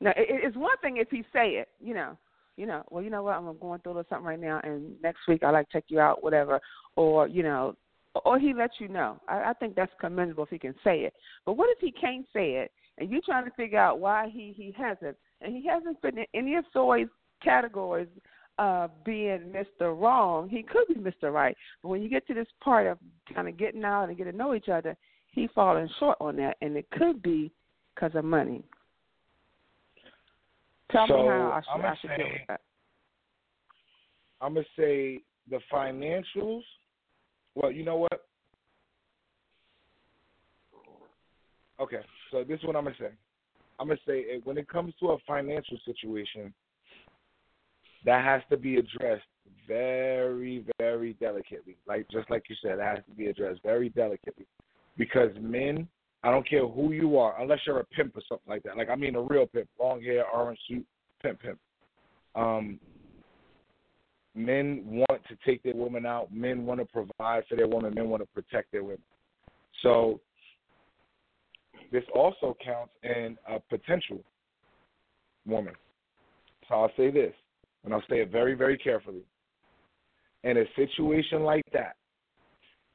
Now 0.00 0.10
it, 0.10 0.26
it's 0.28 0.56
one 0.56 0.76
thing 0.82 0.98
if 0.98 1.08
he 1.10 1.22
say 1.32 1.50
it, 1.50 1.68
you 1.80 1.94
know, 1.94 2.16
you 2.56 2.66
know, 2.66 2.82
well, 2.90 3.02
you 3.02 3.10
know 3.10 3.22
what, 3.22 3.36
I'm 3.36 3.44
going 3.58 3.80
through 3.80 3.92
a 3.92 3.94
little 3.94 4.08
something 4.08 4.26
right 4.26 4.40
now, 4.40 4.60
and 4.64 5.00
next 5.02 5.20
week 5.28 5.42
I 5.42 5.50
like 5.50 5.68
check 5.70 5.84
you 5.88 6.00
out, 6.00 6.22
whatever, 6.22 6.60
or 6.96 7.28
you 7.28 7.42
know, 7.42 7.76
or 8.24 8.38
he 8.38 8.54
lets 8.54 8.74
you 8.78 8.88
know. 8.88 9.20
I, 9.28 9.50
I 9.50 9.52
think 9.54 9.74
that's 9.74 9.92
commendable 10.00 10.44
if 10.44 10.50
he 10.50 10.58
can 10.58 10.74
say 10.82 11.00
it. 11.00 11.12
But 11.44 11.54
what 11.54 11.68
if 11.70 11.78
he 11.80 11.92
can't 11.92 12.26
say 12.32 12.52
it, 12.54 12.72
and 12.98 13.10
you're 13.10 13.20
trying 13.24 13.44
to 13.44 13.50
figure 13.52 13.78
out 13.78 13.98
why 13.98 14.30
he 14.32 14.54
he 14.56 14.74
hasn't, 14.76 15.16
and 15.40 15.54
he 15.54 15.66
hasn't 15.66 16.00
fit 16.00 16.16
in 16.16 16.24
any 16.34 16.56
of 16.56 16.64
Soy's 16.72 17.08
categories 17.42 18.08
uh 18.58 18.88
being 19.04 19.52
Mr. 19.52 19.98
Wrong. 19.98 20.48
He 20.48 20.62
could 20.62 20.88
be 20.88 20.94
Mr. 20.94 21.32
Right, 21.32 21.56
but 21.82 21.88
when 21.90 22.02
you 22.02 22.08
get 22.08 22.26
to 22.28 22.34
this 22.34 22.48
part 22.64 22.86
of 22.86 22.98
kind 23.34 23.48
of 23.48 23.58
getting 23.58 23.84
out 23.84 24.08
and 24.08 24.16
getting 24.16 24.32
to 24.32 24.38
know 24.38 24.54
each 24.54 24.70
other, 24.70 24.96
he 25.32 25.48
falling 25.54 25.90
short 25.98 26.16
on 26.20 26.36
that, 26.36 26.56
and 26.62 26.76
it 26.76 26.90
could 26.90 27.22
be 27.22 27.52
because 27.94 28.12
of 28.14 28.24
money. 28.24 28.64
Tell 30.90 31.06
so 31.08 31.16
me 31.16 31.28
how 31.28 31.52
I 31.52 31.60
should, 31.60 31.84
I'm 31.84 31.96
should 31.96 32.10
say, 32.10 32.16
deal 32.16 32.26
with 32.26 32.42
that. 32.48 32.60
I'm 34.40 34.54
gonna 34.54 34.66
say 34.78 35.22
the 35.50 35.60
financials. 35.72 36.62
Well, 37.54 37.70
you 37.70 37.84
know 37.84 37.96
what? 37.96 38.26
Okay, 41.80 42.00
so 42.30 42.44
this 42.44 42.58
is 42.58 42.64
what 42.64 42.76
I'm 42.76 42.84
gonna 42.84 42.96
say. 42.98 43.10
I'm 43.78 43.88
gonna 43.88 44.00
say 44.06 44.24
eh, 44.32 44.38
when 44.44 44.58
it 44.58 44.68
comes 44.68 44.94
to 45.00 45.10
a 45.10 45.18
financial 45.26 45.78
situation, 45.84 46.52
that 48.04 48.24
has 48.24 48.42
to 48.50 48.56
be 48.56 48.76
addressed 48.76 49.24
very, 49.66 50.64
very 50.78 51.14
delicately. 51.14 51.76
Like 51.86 52.06
just 52.10 52.30
like 52.30 52.44
you 52.48 52.56
said, 52.62 52.78
it 52.78 52.84
has 52.84 52.98
to 53.08 53.14
be 53.16 53.26
addressed 53.26 53.62
very 53.62 53.88
delicately 53.90 54.46
because 54.96 55.30
men, 55.40 55.88
I 56.22 56.30
don't 56.30 56.48
care 56.48 56.66
who 56.66 56.92
you 56.92 57.18
are, 57.18 57.40
unless 57.40 57.60
you're 57.66 57.80
a 57.80 57.84
pimp 57.84 58.16
or 58.16 58.22
something 58.28 58.48
like 58.48 58.62
that. 58.64 58.76
Like 58.76 58.90
I 58.90 58.96
mean 58.96 59.14
a 59.14 59.22
real 59.22 59.46
pimp, 59.46 59.68
long 59.80 60.02
hair, 60.02 60.24
orange 60.26 60.58
suit, 60.68 60.86
pimp, 61.22 61.40
pimp. 61.40 61.58
Um, 62.34 62.80
men 64.34 64.82
want 64.86 65.22
to 65.28 65.36
take 65.46 65.62
their 65.62 65.74
woman 65.74 66.04
out. 66.04 66.32
Men 66.32 66.66
want 66.66 66.80
to 66.80 66.86
provide 66.86 67.44
for 67.48 67.56
their 67.56 67.68
woman. 67.68 67.94
Men 67.94 68.08
want 68.08 68.22
to 68.22 68.28
protect 68.34 68.72
their 68.72 68.82
women. 68.82 69.02
So 69.82 70.20
this 71.92 72.04
also 72.14 72.56
counts 72.64 72.92
in 73.02 73.36
a 73.48 73.60
potential 73.60 74.20
woman. 75.46 75.74
So 76.68 76.74
I'll 76.74 76.92
say 76.96 77.10
this, 77.10 77.32
and 77.84 77.94
I'll 77.94 78.02
say 78.10 78.20
it 78.20 78.30
very, 78.30 78.54
very 78.54 78.76
carefully. 78.76 79.22
In 80.42 80.58
a 80.58 80.64
situation 80.74 81.42
like 81.42 81.64
that, 81.72 81.96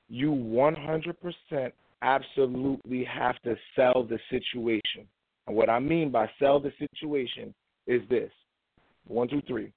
you 0.09 0.31
100% 0.31 1.71
absolutely 2.01 3.03
have 3.05 3.41
to 3.43 3.55
sell 3.75 4.03
the 4.03 4.19
situation. 4.29 5.07
And 5.47 5.55
what 5.55 5.69
I 5.69 5.79
mean 5.79 6.11
by 6.11 6.29
sell 6.39 6.59
the 6.59 6.71
situation 6.79 7.53
is 7.87 8.01
this 8.09 8.31
one, 9.07 9.27
two, 9.27 9.41
three. 9.47 9.73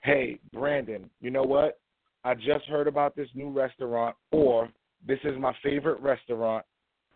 Hey, 0.00 0.38
Brandon, 0.52 1.08
you 1.20 1.30
know 1.30 1.42
what? 1.42 1.78
I 2.24 2.34
just 2.34 2.64
heard 2.66 2.88
about 2.88 3.16
this 3.16 3.28
new 3.34 3.50
restaurant, 3.50 4.16
or 4.32 4.68
this 5.06 5.18
is 5.24 5.38
my 5.38 5.54
favorite 5.62 6.00
restaurant. 6.00 6.64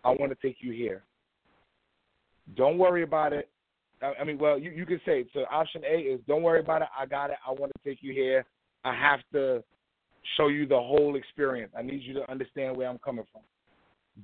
I 0.04 0.10
want 0.10 0.30
to 0.32 0.46
take 0.46 0.58
you 0.60 0.72
here. 0.72 1.02
Don't 2.56 2.78
worry 2.78 3.02
about 3.02 3.32
it. 3.32 3.48
I 4.02 4.24
mean, 4.24 4.38
well, 4.38 4.58
you, 4.58 4.70
you 4.70 4.86
can 4.86 5.00
say 5.04 5.26
so. 5.32 5.44
Option 5.50 5.82
A 5.84 5.98
is 5.98 6.20
don't 6.28 6.42
worry 6.42 6.60
about 6.60 6.82
it. 6.82 6.88
I 6.96 7.04
got 7.04 7.30
it. 7.30 7.36
I 7.46 7.50
want 7.50 7.72
to 7.76 7.88
take 7.88 7.98
you 8.00 8.12
here. 8.12 8.44
I 8.84 8.94
have 8.94 9.20
to 9.32 9.62
show 10.36 10.48
you 10.48 10.66
the 10.66 10.78
whole 10.78 11.16
experience. 11.16 11.72
I 11.76 11.82
need 11.82 12.02
you 12.02 12.14
to 12.14 12.30
understand 12.30 12.76
where 12.76 12.88
I'm 12.88 12.98
coming 12.98 13.24
from. 13.32 13.42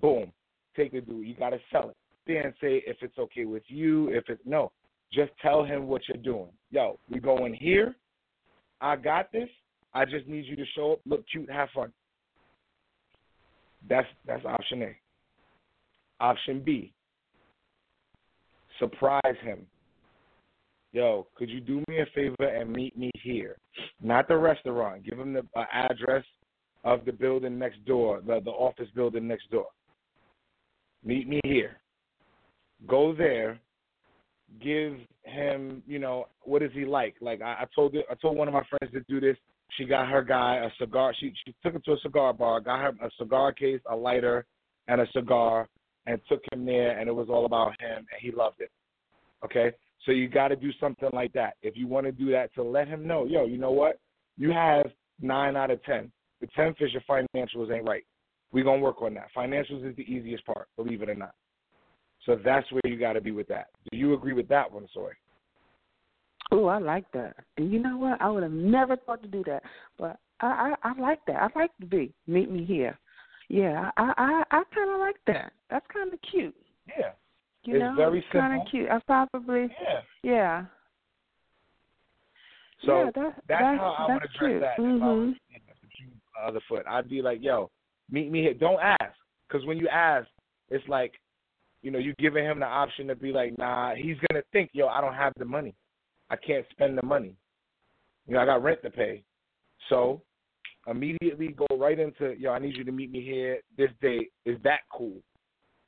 Boom. 0.00 0.32
Take 0.76 0.92
the 0.92 1.00
dude. 1.00 1.26
You 1.26 1.34
got 1.34 1.50
to 1.50 1.58
sell 1.70 1.90
it. 1.90 1.96
Then 2.26 2.54
say 2.60 2.82
if 2.86 2.96
it's 3.02 3.18
okay 3.18 3.44
with 3.44 3.62
you. 3.68 4.08
If 4.08 4.24
it's 4.28 4.42
no, 4.44 4.72
just 5.12 5.30
tell 5.40 5.64
him 5.64 5.86
what 5.86 6.02
you're 6.08 6.22
doing. 6.22 6.50
Yo, 6.70 6.98
we 7.10 7.20
going 7.20 7.54
here. 7.54 7.94
I 8.80 8.96
got 8.96 9.30
this. 9.32 9.48
I 9.94 10.04
just 10.04 10.26
need 10.26 10.44
you 10.46 10.56
to 10.56 10.64
show 10.74 10.94
up, 10.94 11.00
look 11.06 11.24
cute, 11.30 11.50
have 11.50 11.68
fun. 11.74 11.92
That's 13.88 14.08
that's 14.26 14.44
option 14.44 14.82
A. 14.82 14.96
Option 16.20 16.62
B, 16.64 16.92
surprise 18.78 19.36
him. 19.42 19.66
Yo, 20.92 21.26
could 21.34 21.50
you 21.50 21.60
do 21.60 21.82
me 21.88 22.00
a 22.00 22.06
favor 22.14 22.44
and 22.44 22.72
meet 22.72 22.96
me 22.96 23.10
here? 23.22 23.56
Not 24.00 24.28
the 24.28 24.36
restaurant. 24.36 25.04
Give 25.04 25.18
him 25.18 25.32
the 25.32 25.44
uh, 25.56 25.64
address 25.72 26.24
of 26.84 27.04
the 27.04 27.12
building 27.12 27.58
next 27.58 27.84
door, 27.84 28.20
the, 28.24 28.40
the 28.44 28.50
office 28.50 28.88
building 28.94 29.26
next 29.26 29.50
door. 29.50 29.66
Meet 31.04 31.28
me 31.28 31.40
here. 31.44 31.76
Go 32.86 33.14
there. 33.14 33.60
Give 34.62 34.96
him, 35.24 35.82
you 35.86 35.98
know, 35.98 36.26
what 36.42 36.62
is 36.62 36.70
he 36.72 36.84
like? 36.84 37.16
Like 37.20 37.42
I, 37.42 37.62
I 37.62 37.64
told 37.74 37.96
I 38.10 38.14
told 38.14 38.36
one 38.36 38.48
of 38.48 38.54
my 38.54 38.62
friends 38.68 38.92
to 38.94 39.00
do 39.08 39.20
this. 39.20 39.36
She 39.76 39.84
got 39.84 40.08
her 40.08 40.22
guy 40.22 40.56
a 40.64 40.70
cigar. 40.78 41.14
She 41.18 41.32
she 41.44 41.54
took 41.62 41.74
him 41.74 41.82
to 41.84 41.92
a 41.92 41.98
cigar 42.00 42.32
bar, 42.32 42.60
got 42.60 42.80
her 42.80 42.92
a 43.04 43.10
cigar 43.18 43.52
case, 43.52 43.80
a 43.90 43.96
lighter, 43.96 44.46
and 44.86 45.00
a 45.00 45.06
cigar, 45.12 45.68
and 46.06 46.20
took 46.28 46.40
him 46.52 46.64
there, 46.64 46.98
and 46.98 47.08
it 47.08 47.14
was 47.14 47.28
all 47.28 47.46
about 47.46 47.70
him, 47.80 47.98
and 47.98 48.20
he 48.20 48.30
loved 48.30 48.60
it. 48.60 48.70
Okay, 49.44 49.72
so 50.04 50.12
you 50.12 50.28
got 50.28 50.48
to 50.48 50.56
do 50.56 50.70
something 50.78 51.08
like 51.12 51.32
that. 51.32 51.54
If 51.62 51.76
you 51.76 51.86
want 51.86 52.06
to 52.06 52.12
do 52.12 52.30
that, 52.30 52.54
to 52.54 52.62
let 52.62 52.88
him 52.88 53.06
know, 53.06 53.24
yo, 53.24 53.46
you 53.46 53.58
know 53.58 53.72
what? 53.72 53.98
You 54.36 54.52
have 54.52 54.86
nine 55.20 55.56
out 55.56 55.70
of 55.70 55.82
ten. 55.84 56.12
The 56.40 56.46
tenth 56.54 56.76
is 56.80 56.90
your 56.92 57.02
financials 57.08 57.74
ain't 57.74 57.88
right. 57.88 58.04
We're 58.54 58.62
gonna 58.62 58.80
work 58.80 59.02
on 59.02 59.14
that. 59.14 59.28
Financials 59.36 59.84
is 59.84 59.96
the 59.96 60.02
easiest 60.02 60.46
part, 60.46 60.68
believe 60.76 61.02
it 61.02 61.10
or 61.10 61.16
not. 61.16 61.34
So 62.24 62.38
that's 62.42 62.70
where 62.70 62.80
you 62.84 62.96
got 62.96 63.14
to 63.14 63.20
be 63.20 63.32
with 63.32 63.48
that. 63.48 63.66
Do 63.90 63.98
you 63.98 64.14
agree 64.14 64.32
with 64.32 64.48
that 64.48 64.70
one, 64.70 64.86
Soy? 64.94 65.10
Oh, 66.52 66.66
I 66.66 66.78
like 66.78 67.10
that. 67.12 67.34
And 67.56 67.72
you 67.72 67.82
know 67.82 67.98
what? 67.98 68.22
I 68.22 68.30
would 68.30 68.44
have 68.44 68.52
never 68.52 68.96
thought 68.96 69.22
to 69.22 69.28
do 69.28 69.42
that, 69.46 69.64
but 69.98 70.18
I 70.40 70.76
I, 70.82 70.90
I 70.90 71.00
like 71.00 71.18
that. 71.26 71.36
I 71.36 71.58
like 71.58 71.76
to 71.80 71.86
be 71.86 72.14
meet 72.28 72.48
me 72.48 72.64
here. 72.64 72.96
Yeah, 73.48 73.90
I 73.96 74.12
I 74.16 74.42
I 74.56 74.62
kind 74.72 74.90
of 74.90 75.00
like 75.00 75.16
that. 75.26 75.52
That's 75.68 75.86
kind 75.92 76.12
of 76.12 76.20
cute. 76.30 76.54
Yeah. 76.96 77.10
You 77.64 77.74
it's 77.74 77.80
know, 77.80 77.94
very 77.96 78.20
it's 78.20 78.28
kind 78.30 78.60
of 78.60 78.68
cute. 78.70 78.88
I 78.88 79.00
probably 79.00 79.62
yeah. 79.82 80.00
yeah. 80.22 80.64
So 82.86 82.98
yeah, 82.98 83.04
that, 83.04 83.14
that's, 83.14 83.34
that's 83.48 83.80
how 83.80 83.96
I 83.98 84.12
would 84.12 84.22
address 84.22 84.38
cute. 84.38 84.60
that. 84.60 84.78
Mm-hmm. 84.78 84.96
If 84.96 85.02
I 85.02 85.06
was 85.06 85.34
you 85.50 86.06
know, 86.06 86.12
the 86.36 86.48
other 86.48 86.60
foot, 86.68 86.84
I'd 86.88 87.08
be 87.08 87.20
like, 87.20 87.38
"Yo, 87.42 87.70
meet 88.10 88.30
me 88.30 88.42
here." 88.42 88.54
Don't 88.54 88.80
ask, 88.80 89.14
because 89.48 89.64
when 89.66 89.78
you 89.78 89.88
ask, 89.88 90.28
it's 90.70 90.86
like, 90.88 91.20
you 91.82 91.90
know, 91.90 91.98
you're 91.98 92.14
giving 92.18 92.44
him 92.44 92.60
the 92.60 92.66
option 92.66 93.06
to 93.08 93.14
be 93.14 93.32
like, 93.32 93.56
"Nah." 93.58 93.94
He's 93.94 94.18
gonna 94.28 94.42
think, 94.52 94.70
"Yo, 94.72 94.88
I 94.88 95.00
don't 95.00 95.14
have 95.14 95.32
the 95.36 95.44
money. 95.44 95.74
I 96.30 96.36
can't 96.36 96.68
spend 96.70 96.96
the 96.96 97.06
money. 97.06 97.36
You 98.26 98.34
know, 98.34 98.40
I 98.40 98.46
got 98.46 98.62
rent 98.62 98.82
to 98.82 98.90
pay." 98.90 99.22
So 99.88 100.22
immediately 100.86 101.48
go 101.48 101.66
right 101.76 101.98
into, 101.98 102.38
"Yo, 102.38 102.52
I 102.52 102.58
need 102.58 102.76
you 102.76 102.84
to 102.84 102.92
meet 102.92 103.10
me 103.10 103.20
here 103.20 103.60
this 103.76 103.90
date. 104.00 104.32
Is 104.44 104.60
that 104.62 104.80
cool?" 104.90 105.22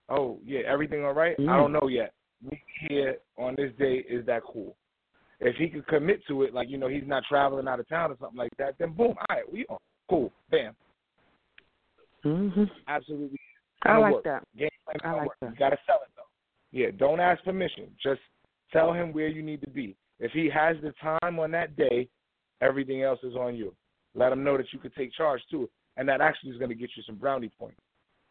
Oh 0.09 0.38
yeah, 0.44 0.61
everything 0.66 1.05
all 1.05 1.14
right? 1.14 1.37
Mm. 1.38 1.48
I 1.48 1.57
don't 1.57 1.72
know 1.72 1.88
yet. 1.88 2.12
Meet 2.42 2.52
me 2.52 2.88
here 2.88 3.16
on 3.38 3.55
this 3.57 3.72
day. 3.79 4.05
Is 4.09 4.24
that 4.26 4.42
cool? 4.44 4.76
If 5.40 5.57
he 5.57 5.68
could 5.68 5.87
commit 5.87 6.24
to 6.29 6.44
it, 6.44 6.55
like 6.55 6.68
you 6.68 6.79
know, 6.79 6.88
he's 6.88 7.07
not 7.07 7.24
traveling 7.29 7.68
out 7.68 7.81
of 7.81 7.88
town 7.88 8.11
or 8.11 8.16
something 8.20 8.38
like 8.38 8.57
that, 8.59 8.76
then 8.79 8.92
boom, 8.92 9.16
all 9.18 9.37
right, 9.37 9.50
we 9.52 9.66
on. 9.68 9.79
Cool, 10.09 10.33
bam, 10.50 10.76
Mhm. 12.26 12.70
absolutely. 12.88 13.38
I 13.82 13.98
like 13.98 14.14
work. 14.14 14.24
that. 14.24 14.42
Game 14.56 14.68
plan 14.84 14.96
I 15.04 15.16
like 15.18 15.26
work. 15.28 15.36
that. 15.40 15.50
You 15.50 15.56
gotta 15.56 15.78
sell 15.86 16.00
it 16.02 16.10
though. 16.16 16.22
Yeah, 16.72 16.90
don't 16.96 17.20
ask 17.20 17.42
permission. 17.44 17.94
Just 18.02 18.20
tell 18.72 18.92
him 18.92 19.12
where 19.12 19.28
you 19.28 19.42
need 19.42 19.60
to 19.62 19.70
be. 19.70 19.96
If 20.18 20.32
he 20.32 20.48
has 20.50 20.76
the 20.82 20.92
time 21.00 21.38
on 21.38 21.50
that 21.52 21.76
day, 21.76 22.08
everything 22.60 23.02
else 23.02 23.20
is 23.22 23.36
on 23.36 23.54
you. 23.54 23.74
Let 24.14 24.32
him 24.32 24.42
know 24.42 24.56
that 24.56 24.72
you 24.72 24.78
could 24.78 24.94
take 24.94 25.12
charge 25.12 25.42
too, 25.50 25.68
and 25.96 26.08
that 26.08 26.20
actually 26.20 26.50
is 26.50 26.58
going 26.58 26.70
to 26.70 26.74
get 26.74 26.90
you 26.96 27.02
some 27.02 27.16
brownie 27.16 27.50
points. 27.58 27.80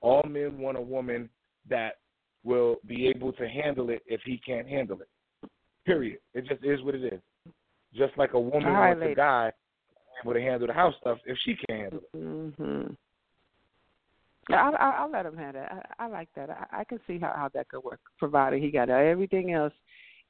All 0.01 0.23
men 0.23 0.57
want 0.57 0.77
a 0.77 0.81
woman 0.81 1.29
that 1.69 1.99
will 2.43 2.77
be 2.85 3.07
able 3.07 3.31
to 3.33 3.47
handle 3.47 3.89
it 3.89 4.01
if 4.07 4.21
he 4.25 4.39
can't 4.45 4.67
handle 4.67 4.99
it. 5.01 5.49
Period. 5.85 6.19
It 6.33 6.47
just 6.47 6.63
is 6.63 6.81
what 6.81 6.95
it 6.95 7.13
is. 7.13 7.21
Just 7.93 8.17
like 8.17 8.33
a 8.33 8.39
woman 8.39 8.73
right, 8.73 8.97
wants 8.97 9.11
a 9.11 9.15
guy 9.15 9.51
able 10.23 10.33
to 10.33 10.41
handle 10.41 10.67
the 10.67 10.73
house 10.73 10.95
stuff 10.99 11.19
if 11.25 11.37
she 11.45 11.55
can't 11.67 11.81
handle 11.81 11.99
it. 11.99 12.15
Mhm. 12.15 12.97
I, 14.51 14.71
I, 14.79 14.89
I'll 14.99 15.11
let 15.11 15.25
him 15.25 15.37
have 15.37 15.53
that. 15.53 15.71
I, 15.99 16.05
I 16.05 16.07
like 16.07 16.29
that. 16.35 16.49
I, 16.49 16.81
I 16.81 16.83
can 16.83 16.99
see 17.07 17.17
how, 17.19 17.33
how 17.35 17.49
that 17.53 17.69
could 17.69 17.83
work, 17.83 17.99
provided 18.19 18.61
he 18.61 18.71
got 18.71 18.89
everything 18.89 19.53
else 19.53 19.73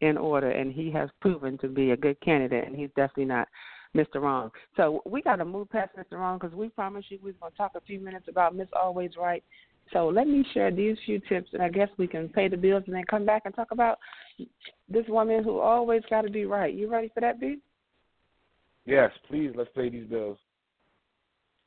in 0.01 0.17
order, 0.17 0.51
and 0.51 0.73
he 0.73 0.91
has 0.91 1.09
proven 1.21 1.57
to 1.59 1.67
be 1.67 1.91
a 1.91 1.97
good 1.97 2.19
candidate, 2.21 2.65
and 2.65 2.75
he's 2.75 2.89
definitely 2.95 3.25
not 3.25 3.47
Mr. 3.95 4.21
Wrong. 4.21 4.51
So 4.75 5.01
we 5.05 5.21
got 5.21 5.37
to 5.37 5.45
move 5.45 5.69
past 5.69 5.91
Mr. 5.97 6.19
Wrong 6.19 6.37
because 6.37 6.55
we 6.55 6.69
promised 6.69 7.09
you 7.09 7.19
we 7.23 7.31
were 7.31 7.37
going 7.39 7.51
to 7.51 7.57
talk 7.57 7.71
a 7.75 7.81
few 7.81 7.99
minutes 7.99 8.27
about 8.27 8.55
Miss 8.55 8.67
Always 8.73 9.11
Right. 9.17 9.43
So 9.93 10.07
let 10.07 10.27
me 10.27 10.43
share 10.53 10.71
these 10.71 10.97
few 11.05 11.19
tips, 11.29 11.51
and 11.53 11.61
I 11.61 11.69
guess 11.69 11.89
we 11.97 12.07
can 12.07 12.27
pay 12.29 12.47
the 12.47 12.57
bills 12.57 12.83
and 12.87 12.95
then 12.95 13.03
come 13.09 13.25
back 13.25 13.43
and 13.45 13.53
talk 13.53 13.71
about 13.71 13.99
this 14.89 15.05
woman 15.07 15.43
who 15.43 15.59
always 15.59 16.01
got 16.09 16.23
to 16.23 16.29
be 16.29 16.45
right. 16.45 16.73
You 16.73 16.89
ready 16.89 17.11
for 17.13 17.21
that, 17.21 17.39
B? 17.39 17.59
Yes, 18.85 19.11
please 19.27 19.51
let's 19.55 19.69
pay 19.75 19.89
these 19.89 20.07
bills. 20.07 20.37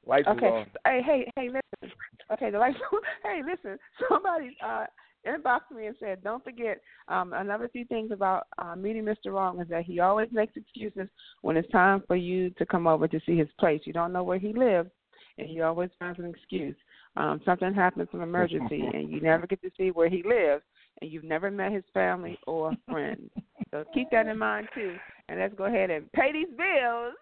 Is 0.07 0.25
Okay. 0.27 0.65
Hey, 0.87 1.01
hey, 1.05 1.31
hey, 1.37 1.49
listen. 1.49 1.68
Okay, 2.31 2.51
the 2.51 2.59
like. 2.59 2.75
Hey, 3.25 3.41
listen. 3.43 3.79
Somebody 4.09 4.55
uh, 4.63 4.85
inboxed 5.27 5.75
me 5.75 5.87
and 5.87 5.97
said, 5.99 6.23
"Don't 6.23 6.45
forget 6.45 6.81
um, 7.09 7.33
another 7.33 7.69
few 7.69 7.85
things 7.87 8.11
about 8.11 8.47
uh, 8.59 8.77
meeting 8.77 9.05
Mr. 9.05 9.33
Wrong 9.33 9.61
is 9.61 9.69
that 9.69 9.85
he 9.85 10.01
always 10.01 10.29
makes 10.31 10.55
excuses 10.57 11.09
when 11.41 11.57
it's 11.57 11.71
time 11.71 12.03
for 12.07 12.17
you 12.17 12.51
to 12.51 12.67
come 12.67 12.87
over 12.87 13.09
to 13.09 13.21
see 13.25 13.37
his 13.37 13.49
place. 13.59 13.81
You 13.85 13.93
don't 13.93 14.13
know 14.13 14.25
where 14.25 14.39
he 14.39 14.53
lives, 14.53 14.91
and 15.39 15.49
he 15.49 15.63
always 15.63 15.91
finds 15.99 16.19
an 16.19 16.27
excuse. 16.27 16.77
Um, 17.17 17.41
something 17.45 17.73
happens, 17.73 18.09
an 18.13 18.21
emergency, 18.21 18.83
and 18.93 19.11
you 19.11 19.21
never 19.21 19.47
get 19.47 19.63
to 19.63 19.71
see 19.77 19.91
where 19.91 20.09
he 20.09 20.23
lives, 20.23 20.63
and 21.01 21.11
you've 21.11 21.25
never 21.25 21.51
met 21.51 21.73
his 21.73 21.85
family 21.95 22.39
or 22.47 22.75
friends. 22.91 23.31
so 23.71 23.85
keep 23.95 24.11
that 24.11 24.27
in 24.27 24.39
mind 24.39 24.69
too. 24.75 24.97
And 25.29 25.41
let's 25.41 25.55
go 25.55 25.65
ahead 25.65 25.91
and 25.91 26.11
pay 26.13 26.33
these 26.33 26.49
bills 26.57 27.15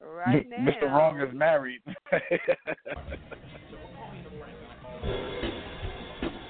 right 0.00 0.48
now. 0.48 0.56
Mr. 0.56 0.90
Wrong 0.90 1.20
is 1.20 1.34
married. 1.34 1.80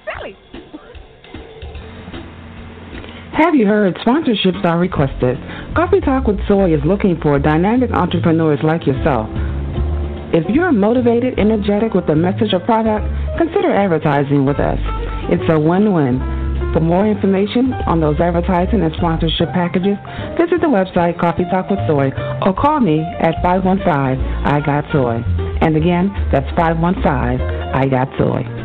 Sally. 0.05 0.35
Have 3.33 3.55
you 3.55 3.65
heard? 3.65 3.95
Sponsorships 3.95 4.63
are 4.63 4.77
requested. 4.77 5.37
Coffee 5.75 5.99
Talk 6.01 6.27
with 6.27 6.39
Soy 6.47 6.73
is 6.73 6.81
looking 6.85 7.19
for 7.21 7.39
dynamic 7.39 7.91
entrepreneurs 7.91 8.59
like 8.63 8.85
yourself. 8.85 9.27
If 10.33 10.49
you're 10.49 10.71
motivated, 10.71 11.37
energetic 11.37 11.93
with 11.93 12.09
a 12.09 12.15
message 12.15 12.53
or 12.53 12.59
product, 12.59 13.05
consider 13.37 13.71
advertising 13.73 14.45
with 14.45 14.59
us. 14.59 14.79
It's 15.29 15.49
a 15.49 15.59
win 15.59 15.93
win. 15.93 16.19
For 16.73 16.79
more 16.79 17.05
information 17.05 17.71
on 17.85 18.01
those 18.01 18.19
advertising 18.19 18.81
and 18.81 18.93
sponsorship 18.97 19.49
packages, 19.53 19.97
visit 20.37 20.61
the 20.61 20.67
website 20.67 21.19
Coffee 21.19 21.45
Talk 21.51 21.69
with 21.69 21.79
Soy 21.87 22.09
or 22.41 22.53
call 22.53 22.79
me 22.79 23.01
at 23.01 23.35
515 23.43 23.85
I 23.85 24.59
Got 24.65 24.85
Soy. 24.91 25.42
And 25.63 25.77
again, 25.77 26.11
that's 26.29 26.49
515 26.57 27.05
I 27.73 27.87
Got 27.87 28.09
Soy. 28.17 28.63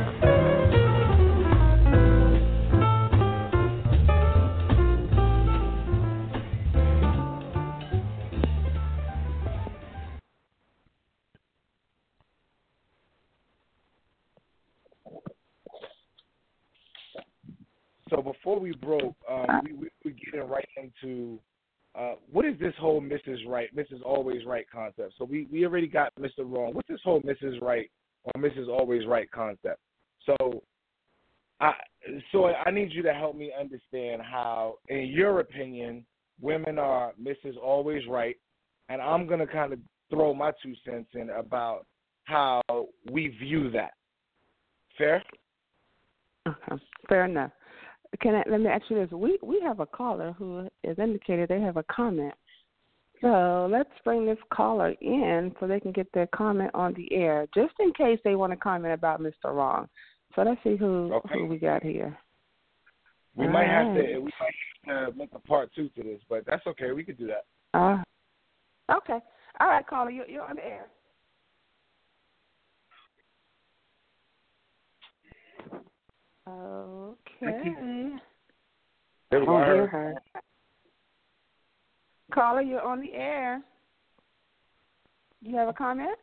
so 18.10 18.22
before 18.22 18.58
we 18.58 18.72
broke, 18.72 19.14
um, 19.30 19.60
we, 19.64 19.72
we 19.72 19.88
we 20.04 20.12
getting 20.12 20.48
right 20.48 20.68
into 20.76 21.38
uh, 21.98 22.14
what 22.30 22.44
is 22.44 22.54
this 22.60 22.74
whole 22.78 23.00
Mrs. 23.00 23.46
Right, 23.46 23.74
Mrs. 23.74 24.02
Always 24.04 24.44
Right 24.46 24.66
concept. 24.70 25.14
So 25.18 25.24
we 25.24 25.48
we 25.50 25.64
already 25.64 25.88
got 25.88 26.14
Mr. 26.16 26.40
Wrong. 26.40 26.72
What's 26.72 26.88
this 26.88 27.00
whole 27.04 27.20
Mrs. 27.22 27.60
Right 27.60 27.90
or 28.22 28.40
Mrs. 28.40 28.68
Always 28.68 29.06
Right 29.06 29.28
concept? 29.30 29.80
So 30.24 30.62
I 31.60 31.72
so 32.30 32.46
I 32.46 32.70
need 32.70 32.92
you 32.92 33.02
to 33.02 33.12
help 33.12 33.36
me 33.36 33.52
understand 33.58 34.22
how, 34.22 34.76
in 34.88 35.08
your 35.08 35.40
opinion, 35.40 36.04
women 36.40 36.78
are 36.78 37.12
Mrs. 37.20 37.56
Always 37.60 38.06
Right, 38.08 38.36
and 38.88 39.02
I'm 39.02 39.26
gonna 39.26 39.46
kind 39.46 39.72
of 39.72 39.80
throw 40.08 40.32
my 40.32 40.52
two 40.62 40.74
cents 40.84 41.08
in 41.14 41.30
about 41.30 41.84
how 42.24 42.62
we 43.10 43.28
view 43.28 43.70
that. 43.72 43.92
Fair? 44.96 45.22
Okay, 46.46 46.82
fair 47.08 47.24
enough. 47.24 47.50
Can 48.20 48.34
I, 48.34 48.42
let 48.50 48.60
me 48.60 48.68
ask 48.68 48.84
you 48.88 48.96
this: 48.96 49.10
We 49.10 49.38
we 49.42 49.60
have 49.62 49.80
a 49.80 49.86
caller 49.86 50.34
who 50.38 50.68
has 50.84 50.98
indicated 50.98 51.48
they 51.48 51.60
have 51.60 51.76
a 51.76 51.84
comment. 51.84 52.34
So 53.20 53.68
let's 53.70 53.90
bring 54.04 54.24
this 54.24 54.38
caller 54.52 54.94
in 55.00 55.52
so 55.58 55.66
they 55.66 55.80
can 55.80 55.92
get 55.92 56.06
their 56.12 56.28
comment 56.28 56.70
on 56.72 56.94
the 56.94 57.12
air, 57.12 57.46
just 57.52 57.74
in 57.80 57.92
case 57.92 58.20
they 58.22 58.36
want 58.36 58.52
to 58.52 58.56
comment 58.56 58.94
about 58.94 59.20
Mr. 59.20 59.46
Wrong. 59.46 59.88
So 60.36 60.42
let's 60.42 60.62
see 60.62 60.76
who 60.76 61.12
Okay. 61.14 61.40
who 61.40 61.46
we 61.46 61.58
got 61.58 61.82
here. 61.82 62.16
We 63.34 63.46
All 63.46 63.52
might 63.52 63.68
have 63.68 63.94
to 63.94 64.18
we 64.18 64.32
might 64.40 64.54
have 64.84 65.12
to 65.12 65.18
make 65.18 65.30
a 65.34 65.38
part 65.40 65.70
two 65.74 65.88
to 65.90 66.02
this, 66.02 66.20
but 66.28 66.44
that's 66.46 66.66
okay. 66.66 66.92
We 66.92 67.04
could 67.04 67.18
do 67.18 67.28
that. 67.28 67.44
Uh, 67.78 68.02
okay. 68.90 69.18
All 69.60 69.66
right, 69.66 69.86
caller, 69.86 70.10
you, 70.10 70.24
you're 70.28 70.44
on 70.44 70.56
the 70.56 70.64
air. 70.64 70.86
Okay. 76.48 78.12
There 79.30 79.40
we 79.40 79.46
go. 79.46 79.58
hear 79.64 79.86
her. 79.86 80.14
Caller, 82.32 82.62
you're 82.62 82.82
on 82.82 83.00
the 83.00 83.12
air. 83.12 83.62
Do 85.42 85.50
You 85.50 85.56
have 85.56 85.68
a 85.68 85.72
comment? 85.72 86.16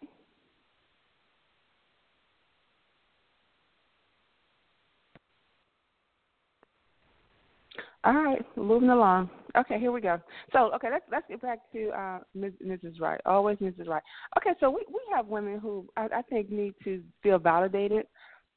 All 8.03 8.13
right, 8.13 8.45
moving 8.55 8.89
along. 8.89 9.31
Okay, 9.57 9.79
here 9.79 9.91
we 9.91 9.99
go. 9.99 10.19
So, 10.53 10.71
okay, 10.75 10.89
let's 10.91 11.05
let's 11.11 11.25
get 11.27 11.41
back 11.41 11.59
to 11.73 11.89
uh, 11.89 12.19
Mrs. 12.37 12.99
Right. 12.99 13.19
Always 13.25 13.57
Mrs. 13.57 13.87
Right. 13.87 14.03
Okay, 14.37 14.51
so 14.59 14.69
we 14.69 14.85
we 14.89 14.99
have 15.15 15.25
women 15.27 15.59
who 15.59 15.87
I, 15.97 16.07
I 16.17 16.21
think 16.29 16.51
need 16.51 16.75
to 16.83 17.01
feel 17.23 17.39
validated, 17.39 18.05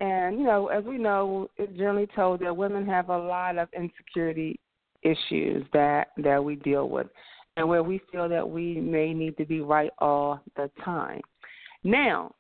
and 0.01 0.39
you 0.39 0.45
know, 0.45 0.69
as 0.69 0.85
we 0.85 0.99
know, 0.99 1.49
it's 1.57 1.73
generally 1.77 2.09
told 2.15 2.41
that 2.41 2.57
women 2.57 2.87
have 2.87 3.09
a 3.09 3.19
lot 3.19 3.59
of 3.59 3.69
insecurity 3.77 4.59
issues 5.03 5.65
that 5.73 6.09
that 6.19 6.43
we 6.43 6.57
deal 6.57 6.89
with, 6.89 7.09
and 7.57 7.69
where 7.69 7.83
we 7.83 8.01
feel 8.11 8.29
that 8.29 8.49
we 8.49 8.81
may 8.81 9.13
need 9.13 9.37
to 9.39 9.45
be 9.45 9.61
right 9.61 9.91
all 9.99 10.41
the 10.57 10.71
time. 10.85 11.21
Now, 11.85 12.33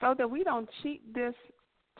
so 0.00 0.14
that 0.18 0.28
we 0.28 0.42
don't 0.42 0.68
cheat 0.82 1.14
this 1.14 1.34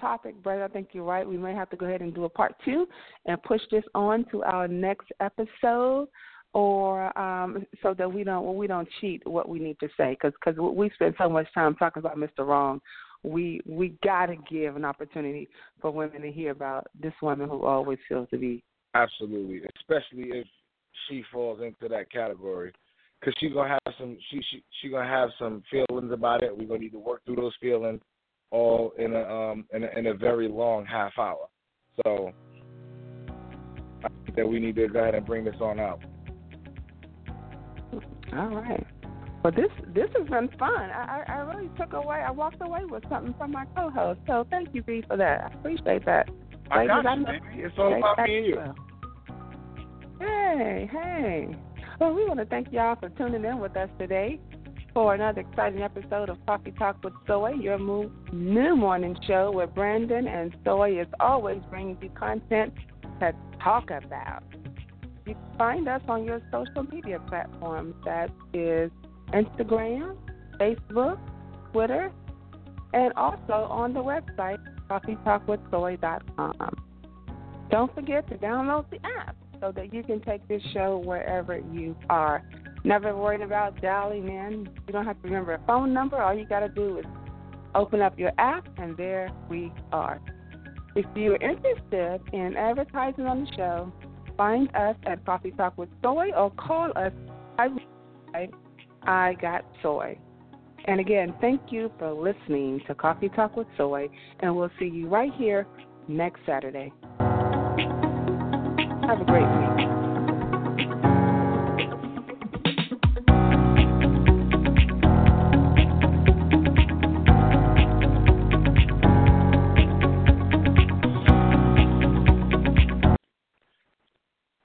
topic, 0.00 0.40
Brett, 0.42 0.60
I 0.60 0.68
think 0.68 0.88
you're 0.92 1.04
right. 1.04 1.28
We 1.28 1.38
may 1.38 1.54
have 1.54 1.70
to 1.70 1.76
go 1.76 1.86
ahead 1.86 2.00
and 2.00 2.14
do 2.14 2.24
a 2.24 2.28
part 2.28 2.54
two 2.64 2.86
and 3.26 3.40
push 3.42 3.60
this 3.70 3.84
on 3.94 4.24
to 4.32 4.42
our 4.42 4.66
next 4.66 5.06
episode, 5.20 6.08
or 6.52 7.16
um, 7.18 7.64
so 7.82 7.94
that 7.94 8.12
we 8.12 8.24
don't 8.24 8.44
well, 8.44 8.54
we 8.54 8.66
don't 8.66 8.88
cheat 9.00 9.26
what 9.26 9.48
we 9.48 9.58
need 9.60 9.78
to 9.80 9.88
say 9.96 10.16
because 10.20 10.32
because 10.44 10.58
we 10.58 10.90
spend 10.94 11.14
so 11.16 11.28
much 11.28 11.46
time 11.54 11.74
talking 11.76 12.00
about 12.00 12.16
Mr. 12.16 12.46
Wrong. 12.46 12.80
We 13.24 13.60
we 13.66 13.96
got 14.02 14.26
to 14.26 14.36
give 14.50 14.76
an 14.76 14.84
opportunity 14.84 15.48
for 15.80 15.90
women 15.90 16.22
to 16.22 16.32
hear 16.32 16.50
about 16.50 16.88
this 17.00 17.12
woman 17.22 17.48
who 17.48 17.64
always 17.64 17.98
feels 18.08 18.28
to 18.30 18.38
be 18.38 18.64
Absolutely, 18.94 19.62
especially 19.78 20.28
if 20.38 20.46
she 21.08 21.24
falls 21.32 21.60
into 21.62 21.88
that 21.88 22.10
category, 22.12 22.72
because 23.18 23.34
she's 23.40 23.52
gonna 23.52 23.70
have 23.70 23.94
some 23.98 24.18
she 24.30 24.40
she 24.50 24.62
she 24.80 24.90
gonna 24.90 25.08
have 25.08 25.30
some 25.38 25.62
feelings 25.70 26.12
about 26.12 26.42
it. 26.42 26.56
We're 26.56 26.66
gonna 26.66 26.80
need 26.80 26.92
to 26.92 26.98
work 26.98 27.24
through 27.24 27.36
those 27.36 27.54
feelings 27.60 28.02
all 28.50 28.92
in 28.98 29.14
a 29.14 29.22
um 29.22 29.64
in 29.72 29.84
a, 29.84 29.98
in 29.98 30.06
a 30.08 30.14
very 30.14 30.46
long 30.46 30.84
half 30.84 31.12
hour. 31.18 31.48
So 32.04 32.32
I 34.04 34.08
think 34.24 34.36
that 34.36 34.46
we 34.46 34.60
need 34.60 34.76
to 34.76 34.88
go 34.88 34.98
ahead 34.98 35.14
and 35.14 35.24
bring 35.24 35.44
this 35.44 35.56
on 35.60 35.80
out. 35.80 36.00
All 38.34 38.48
right. 38.48 38.86
Well, 39.42 39.52
this 39.52 39.70
this 39.92 40.08
has 40.16 40.28
been 40.28 40.48
fun. 40.58 40.72
I, 40.72 41.24
I 41.28 41.32
I 41.32 41.36
really 41.38 41.70
took 41.76 41.92
away. 41.92 42.18
I 42.18 42.30
walked 42.30 42.62
away 42.62 42.84
with 42.84 43.02
something 43.08 43.34
from 43.36 43.52
my 43.52 43.64
co-host. 43.76 44.20
So 44.26 44.46
thank 44.50 44.68
you, 44.72 44.82
B, 44.82 45.02
for 45.08 45.16
that. 45.16 45.44
I 45.44 45.54
appreciate 45.54 46.04
that. 46.06 46.28
I 46.70 46.86
got 46.86 47.04
you, 47.18 47.26
baby. 47.26 47.62
It's 47.64 47.74
all 47.76 47.96
about 47.96 48.18
me 48.26 48.38
and 48.38 48.46
you. 48.46 48.56
well. 48.56 48.74
Hey, 50.20 50.88
hey. 50.90 51.56
Well, 51.98 52.14
we 52.14 52.24
want 52.24 52.38
to 52.38 52.46
thank 52.46 52.72
y'all 52.72 52.96
for 52.96 53.08
tuning 53.10 53.44
in 53.44 53.58
with 53.58 53.76
us 53.76 53.88
today 53.98 54.40
for 54.94 55.14
another 55.14 55.40
exciting 55.40 55.82
episode 55.82 56.28
of 56.28 56.36
Coffee 56.46 56.72
Talk 56.72 57.02
with 57.02 57.14
Soy, 57.26 57.52
your 57.52 57.78
new 58.32 58.76
morning 58.76 59.16
show 59.26 59.50
where 59.50 59.66
Brandon 59.66 60.26
and 60.28 60.54
Soy 60.64 61.00
is 61.00 61.06
always 61.18 61.60
bringing 61.70 61.98
you 62.00 62.10
content 62.10 62.74
to 63.20 63.32
talk 63.62 63.90
about. 63.90 64.42
You 65.26 65.34
can 65.34 65.58
find 65.58 65.88
us 65.88 66.02
on 66.08 66.24
your 66.24 66.40
social 66.50 66.84
media 66.84 67.20
platforms. 67.28 67.94
That 68.04 68.30
is 68.52 68.90
Instagram, 69.32 70.16
Facebook, 70.58 71.18
Twitter, 71.72 72.12
and 72.92 73.12
also 73.14 73.66
on 73.70 73.94
the 73.94 74.00
website, 74.00 74.58
coffeetalkwithsoy.com. 74.88 76.84
Don't 77.70 77.94
forget 77.94 78.28
to 78.28 78.36
download 78.36 78.90
the 78.90 78.98
app 79.18 79.36
so 79.60 79.72
that 79.72 79.94
you 79.94 80.02
can 80.02 80.20
take 80.20 80.46
this 80.48 80.62
show 80.74 80.98
wherever 81.04 81.58
you 81.72 81.96
are. 82.10 82.42
Never 82.84 83.16
worrying 83.16 83.42
about 83.42 83.80
dialing 83.80 84.28
in. 84.28 84.68
You 84.86 84.92
don't 84.92 85.06
have 85.06 85.20
to 85.22 85.28
remember 85.28 85.54
a 85.54 85.60
phone 85.66 85.94
number. 85.94 86.20
All 86.20 86.34
you 86.34 86.44
got 86.46 86.60
to 86.60 86.68
do 86.68 86.98
is 86.98 87.06
open 87.74 88.02
up 88.02 88.18
your 88.18 88.32
app, 88.38 88.68
and 88.76 88.96
there 88.96 89.30
we 89.48 89.72
are. 89.92 90.20
If 90.94 91.06
you're 91.14 91.36
interested 91.36 92.20
in 92.32 92.56
advertising 92.56 93.24
on 93.24 93.44
the 93.44 93.52
show, 93.56 93.92
find 94.36 94.68
us 94.74 94.96
at 95.06 95.24
Coffee 95.24 95.52
Talk 95.52 95.78
with 95.78 95.88
Soy 96.02 96.32
or 96.36 96.50
call 96.50 96.90
us. 96.96 97.12
I, 99.06 99.34
got 99.40 99.64
soy. 99.82 100.18
And 100.84 101.00
again, 101.00 101.34
thank 101.40 101.60
you 101.70 101.92
for 101.98 102.12
listening 102.12 102.80
to 102.86 102.94
Coffee 102.94 103.28
Talk 103.28 103.56
with 103.56 103.68
Soy, 103.76 104.08
and 104.40 104.54
we'll 104.56 104.70
see 104.78 104.86
you 104.86 105.08
right 105.08 105.32
here 105.34 105.66
next 106.08 106.40
Saturday. 106.44 106.92
Have 109.06 109.20
a 109.20 109.24
great 109.24 109.46
week. 109.78 109.91